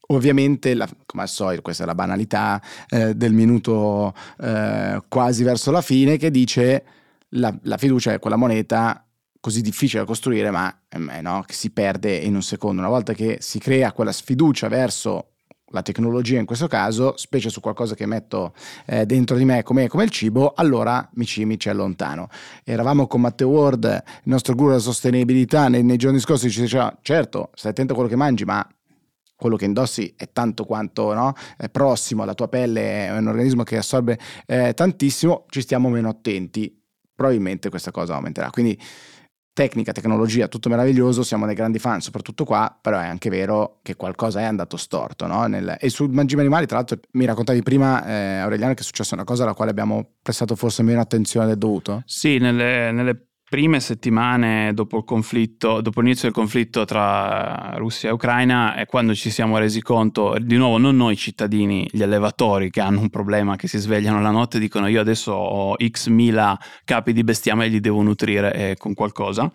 Ovviamente, 0.08 0.74
la, 0.74 0.88
come 1.06 1.24
al 1.24 1.30
solito, 1.30 1.62
questa 1.62 1.84
è 1.84 1.86
la 1.86 1.96
banalità 1.96 2.62
eh, 2.90 3.14
del 3.14 3.34
minuto 3.34 4.14
eh, 4.40 5.02
quasi 5.08 5.44
verso 5.44 5.70
la 5.72 5.82
fine, 5.82 6.18
che 6.18 6.32
dice 6.32 6.84
la, 7.30 7.54
la 7.64 7.78
fiducia 7.78 8.14
è 8.14 8.20
quella 8.20 8.38
moneta 8.38 9.06
così 9.40 9.62
difficile 9.62 10.02
da 10.02 10.08
costruire, 10.08 10.50
ma 10.50 10.74
eh, 10.90 11.22
no, 11.22 11.44
che 11.46 11.54
si 11.54 11.72
perde 11.72 12.16
in 12.16 12.36
un 12.36 12.42
secondo. 12.42 12.80
Una 12.82 12.90
volta 12.90 13.14
che 13.14 13.38
si 13.42 13.60
crea 13.60 13.92
quella 13.92 14.12
sfiducia 14.12 14.68
verso 14.68 15.32
la 15.72 15.82
tecnologia 15.82 16.40
in 16.40 16.46
questo 16.46 16.68
caso, 16.68 17.18
specie 17.18 17.50
su 17.50 17.60
qualcosa 17.60 17.94
che 17.94 18.06
metto 18.06 18.54
eh, 18.86 19.06
dentro 19.06 19.36
di 19.36 19.44
me 19.44 19.64
come, 19.64 19.88
come, 19.88 20.06
il 20.06 20.10
cibo, 20.10 20.54
allora 20.56 21.08
mi 21.16 21.26
ci, 21.26 21.44
mi 21.44 21.60
ci 21.60 21.70
allontano. 21.70 22.30
Eravamo 22.64 23.08
con 23.08 23.22
Matteo 23.22 23.50
Ward, 23.50 23.84
il 23.84 24.32
nostro 24.32 24.56
guru 24.56 24.70
della 24.70 24.82
sostenibilità, 24.82 25.68
nei, 25.68 25.84
nei 25.84 25.98
giorni 25.98 26.20
scorsi 26.20 26.50
ci 26.50 26.62
diceva, 26.62 26.98
certo, 27.02 27.52
stai 27.54 27.72
attento 27.72 27.92
a 27.92 27.96
quello 27.96 28.10
che 28.10 28.16
mangi, 28.16 28.46
ma 28.46 28.66
quello 29.38 29.56
che 29.56 29.66
indossi 29.66 30.14
è 30.18 30.30
tanto 30.34 30.66
quanto 30.66 31.14
no? 31.14 31.34
è 31.56 31.70
prossimo 31.70 32.24
alla 32.24 32.34
tua 32.34 32.50
pelle, 32.50 33.06
è 33.06 33.18
un 33.18 33.28
organismo 33.28 33.64
che 33.64 33.78
assorbe 33.78 34.20
eh, 34.46 34.74
tantissimo, 34.74 35.46
ci 35.50 35.62
stiamo 35.62 35.88
meno 35.90 36.10
attenti, 36.10 36.76
probabilmente 37.16 37.70
questa 37.70 37.92
cosa 37.92 38.16
aumenterà. 38.16 38.50
Quindi 38.50 38.78
tecnica, 39.58 39.92
tecnologia, 39.92 40.48
tutto 40.48 40.70
meraviglioso, 40.70 41.24
siamo 41.24 41.48
dei 41.48 41.56
grandi 41.56 41.80
fan, 41.80 42.00
soprattutto 42.00 42.44
qua, 42.46 42.78
però 42.80 43.00
è 43.00 43.08
anche 43.08 43.32
vero 43.32 43.80
che 43.82 43.96
qualcosa 43.96 44.40
è 44.40 44.44
andato 44.44 44.78
storto. 44.78 45.26
No? 45.26 45.48
Nel, 45.48 45.78
e 45.80 45.90
sul 45.90 46.12
mangime 46.12 46.42
animali, 46.42 46.68
tra 46.68 46.78
l'altro, 46.78 47.00
mi 47.14 47.26
raccontavi 47.26 47.64
prima, 47.64 48.06
eh, 48.06 48.38
Aureliano, 48.38 48.76
che 48.76 48.82
è 48.82 48.84
successa 48.84 49.16
una 49.16 49.24
cosa 49.24 49.44
alla 49.44 49.56
quale 49.56 49.72
abbiamo 49.72 50.12
prestato 50.22 50.56
forse 50.56 50.84
meno 50.84 51.00
attenzione 51.00 51.48
del 51.48 51.58
dovuto? 51.58 52.04
Sì, 52.06 52.38
nelle, 52.38 52.92
nelle 52.92 53.30
prime 53.50 53.80
settimane 53.80 54.74
dopo 54.74 54.98
il 54.98 55.04
conflitto, 55.06 55.80
dopo 55.80 56.02
l'inizio 56.02 56.24
del 56.24 56.34
conflitto 56.34 56.84
tra 56.84 57.72
Russia 57.76 58.10
e 58.10 58.12
Ucraina 58.12 58.76
è 58.76 58.86
quando 58.86 59.16
ci 59.16 59.30
siamo 59.30 59.58
resi 59.58 59.82
conto, 59.82 60.36
di 60.38 60.58
nuovo 60.58 60.78
non 60.78 60.98
noi 60.98 61.16
cittadini, 61.16 61.88
gli 61.90 62.04
allevatori 62.04 62.70
che 62.70 62.82
hanno 62.82 63.00
un 63.00 63.10
problema, 63.10 63.56
che 63.56 63.70
si 63.70 63.78
svegliano 63.78 64.22
la 64.22 64.32
notte 64.32 64.58
e 64.58 64.60
dicono 64.60 64.88
io 64.88 65.00
adesso 65.00 65.32
ho 65.32 65.76
x 65.82 66.08
mila 66.08 66.60
capi 66.84 67.14
di 67.14 67.24
bestiame 67.24 67.66
e 67.66 67.68
li 67.70 67.80
devo 67.80 68.02
nutrire 68.02 68.54
eh, 68.54 68.76
con 68.78 68.94
qualcosa. 68.94 69.50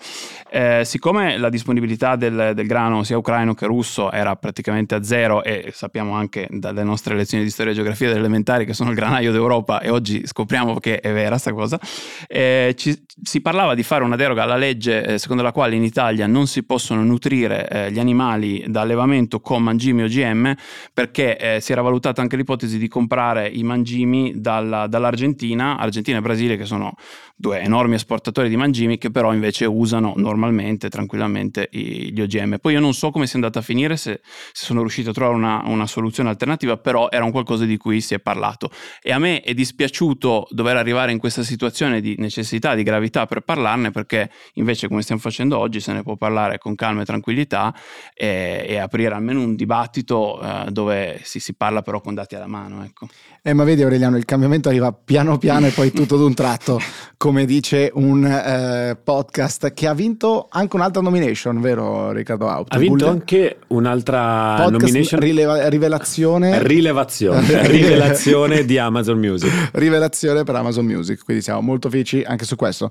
Eh, 0.50 0.82
siccome 0.84 1.36
la 1.36 1.50
disponibilità 1.50 2.16
del, 2.16 2.52
del, 2.54 2.66
grano 2.66 3.02
sia 3.02 3.18
ucraino 3.18 3.52
che 3.52 3.66
russo 3.66 4.10
era 4.10 4.36
praticamente 4.36 4.94
a 4.94 5.02
zero 5.02 5.42
e 5.42 5.70
sappiamo 5.74 6.14
anche 6.14 6.46
dalle 6.50 6.82
nostre 6.82 7.14
lezioni 7.14 7.44
di 7.44 7.50
storia 7.50 7.72
e 7.72 7.74
geografia 7.74 8.06
delle 8.06 8.20
elementari 8.20 8.64
che 8.64 8.72
sono 8.72 8.90
il 8.90 8.96
granaio 8.96 9.32
d'Europa 9.32 9.80
e 9.80 9.90
oggi 9.90 10.26
scopriamo 10.26 10.78
che 10.78 11.00
è 11.00 11.12
vera 11.12 11.36
sta 11.36 11.52
cosa, 11.52 11.78
eh, 12.26 12.74
ci, 12.76 13.04
si 13.22 13.40
parlava 13.42 13.74
di 13.74 13.81
di 13.82 13.88
fare 13.88 14.04
una 14.04 14.16
deroga 14.16 14.44
alla 14.44 14.56
legge 14.56 15.04
eh, 15.04 15.18
secondo 15.18 15.42
la 15.42 15.50
quale 15.50 15.74
in 15.74 15.82
Italia 15.82 16.28
non 16.28 16.46
si 16.46 16.62
possono 16.62 17.02
nutrire 17.02 17.68
eh, 17.68 17.90
gli 17.90 17.98
animali 17.98 18.64
da 18.68 18.82
allevamento 18.82 19.40
con 19.40 19.62
mangimi 19.62 20.04
OGM 20.04 20.54
perché 20.94 21.36
eh, 21.36 21.60
si 21.60 21.72
era 21.72 21.82
valutata 21.82 22.22
anche 22.22 22.36
l'ipotesi 22.36 22.78
di 22.78 22.86
comprare 22.86 23.48
i 23.48 23.64
mangimi 23.64 24.40
dalla, 24.40 24.86
dall'Argentina, 24.86 25.76
Argentina 25.76 26.18
e 26.18 26.20
Brasile 26.20 26.56
che 26.56 26.64
sono 26.64 26.94
due 27.42 27.60
enormi 27.60 27.96
esportatori 27.96 28.48
di 28.48 28.56
mangimi 28.56 28.98
che 28.98 29.10
però 29.10 29.32
invece 29.32 29.64
usano 29.64 30.12
normalmente, 30.16 30.88
tranquillamente 30.88 31.68
gli 31.72 32.20
OGM. 32.20 32.58
Poi 32.60 32.74
io 32.74 32.78
non 32.78 32.94
so 32.94 33.10
come 33.10 33.26
sia 33.26 33.34
andata 33.34 33.58
a 33.58 33.62
finire, 33.62 33.96
se, 33.96 34.20
se 34.22 34.64
sono 34.64 34.78
riuscito 34.78 35.10
a 35.10 35.12
trovare 35.12 35.36
una, 35.36 35.62
una, 35.64 35.88
soluzione 35.88 36.28
alternativa, 36.28 36.76
però 36.76 37.08
era 37.10 37.24
un 37.24 37.32
qualcosa 37.32 37.64
di 37.64 37.76
cui 37.76 38.00
si 38.00 38.14
è 38.14 38.20
parlato. 38.20 38.70
E 39.02 39.10
a 39.10 39.18
me 39.18 39.40
è 39.40 39.54
dispiaciuto 39.54 40.46
dover 40.50 40.76
arrivare 40.76 41.10
in 41.10 41.18
questa 41.18 41.42
situazione 41.42 42.00
di 42.00 42.14
necessità, 42.18 42.76
di 42.76 42.84
gravità 42.84 43.26
per 43.26 43.40
parlarne, 43.72 43.90
perché 43.90 44.30
invece 44.54 44.88
come 44.88 45.02
stiamo 45.02 45.20
facendo 45.20 45.58
oggi 45.58 45.80
se 45.80 45.92
ne 45.92 46.02
può 46.02 46.16
parlare 46.16 46.58
con 46.58 46.74
calma 46.74 47.02
e 47.02 47.04
tranquillità 47.04 47.74
e, 48.14 48.64
e 48.68 48.78
aprire 48.78 49.14
almeno 49.14 49.40
un 49.40 49.54
dibattito 49.54 50.40
eh, 50.40 50.70
dove 50.70 51.20
si, 51.22 51.40
si, 51.40 51.54
parla 51.54 51.82
però 51.82 52.00
con 52.00 52.14
dati 52.14 52.34
alla 52.34 52.46
mano. 52.46 52.84
Ecco. 52.84 53.08
Eh, 53.42 53.52
ma 53.52 53.64
vedi 53.64 53.82
Aureliano, 53.82 54.16
il 54.16 54.24
cambiamento 54.24 54.68
arriva 54.68 54.92
piano 54.92 55.38
piano 55.38 55.66
e 55.66 55.70
poi 55.70 55.90
tutto 55.92 56.16
d'un 56.16 56.34
tratto. 56.34 56.80
come 57.16 57.44
dice 57.44 57.90
un 57.94 58.24
eh, 58.24 58.96
podcast 59.02 59.72
che 59.72 59.86
ha 59.86 59.94
vinto 59.94 60.48
anche 60.50 60.76
un'altra 60.76 61.00
nomination, 61.02 61.60
vero 61.60 62.12
Riccardo 62.12 62.48
Auto? 62.48 62.76
Ha 62.76 62.78
vinto 62.78 63.08
anche 63.08 63.58
un'altra 63.68 64.54
podcast 64.58 64.80
nomination. 64.80 65.20
Rileva- 65.20 65.68
rivelazione. 65.68 66.62
Rilevazione. 66.66 67.66
rivelazione 67.66 68.64
di 68.64 68.78
Amazon 68.78 69.18
Music. 69.18 69.70
Rivelazione 69.72 70.44
per 70.44 70.54
Amazon 70.54 70.84
Music, 70.84 71.24
quindi 71.24 71.42
siamo 71.42 71.60
molto 71.60 71.88
felici 71.88 72.22
anche 72.22 72.44
su 72.44 72.56
questo 72.56 72.90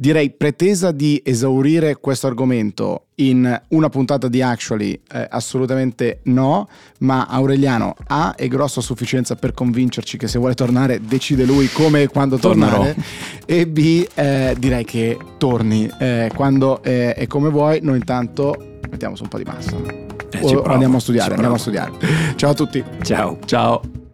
direi 0.00 0.30
pretesa 0.30 0.92
di 0.92 1.20
esaurire 1.24 1.96
questo 1.96 2.28
argomento 2.28 3.06
in 3.16 3.60
una 3.70 3.88
puntata 3.88 4.28
di 4.28 4.40
Actually 4.40 4.92
eh, 5.12 5.26
assolutamente 5.28 6.20
no, 6.24 6.68
ma 7.00 7.26
Aureliano 7.26 7.96
A 8.06 8.36
è 8.36 8.46
grosso 8.46 8.78
a 8.78 8.82
sufficienza 8.82 9.34
per 9.34 9.54
convincerci 9.54 10.16
che 10.16 10.28
se 10.28 10.38
vuole 10.38 10.54
tornare 10.54 11.00
decide 11.00 11.44
lui 11.44 11.68
come 11.68 12.02
e 12.02 12.06
quando 12.06 12.38
Tornerò. 12.38 12.76
tornare 12.76 12.96
e 13.44 13.66
B 13.66 14.06
eh, 14.14 14.54
direi 14.56 14.84
che 14.84 15.18
torni 15.36 15.90
eh, 15.98 16.30
quando 16.32 16.80
eh, 16.84 17.14
e 17.16 17.26
come 17.26 17.48
vuoi, 17.48 17.80
noi 17.82 17.96
intanto 17.96 18.78
mettiamo 18.88 19.16
su 19.16 19.24
un 19.24 19.28
po' 19.28 19.38
di 19.38 19.44
massa. 19.44 19.76
Eh, 20.30 20.38
o, 20.42 20.62
andiamo 20.62 20.98
a 20.98 21.00
studiare, 21.00 21.34
andiamo 21.34 21.56
a 21.56 21.58
studiare. 21.58 21.90
Ciao 22.36 22.50
a 22.50 22.54
tutti. 22.54 22.84
Ciao. 23.02 23.36
Ciao. 23.46 24.07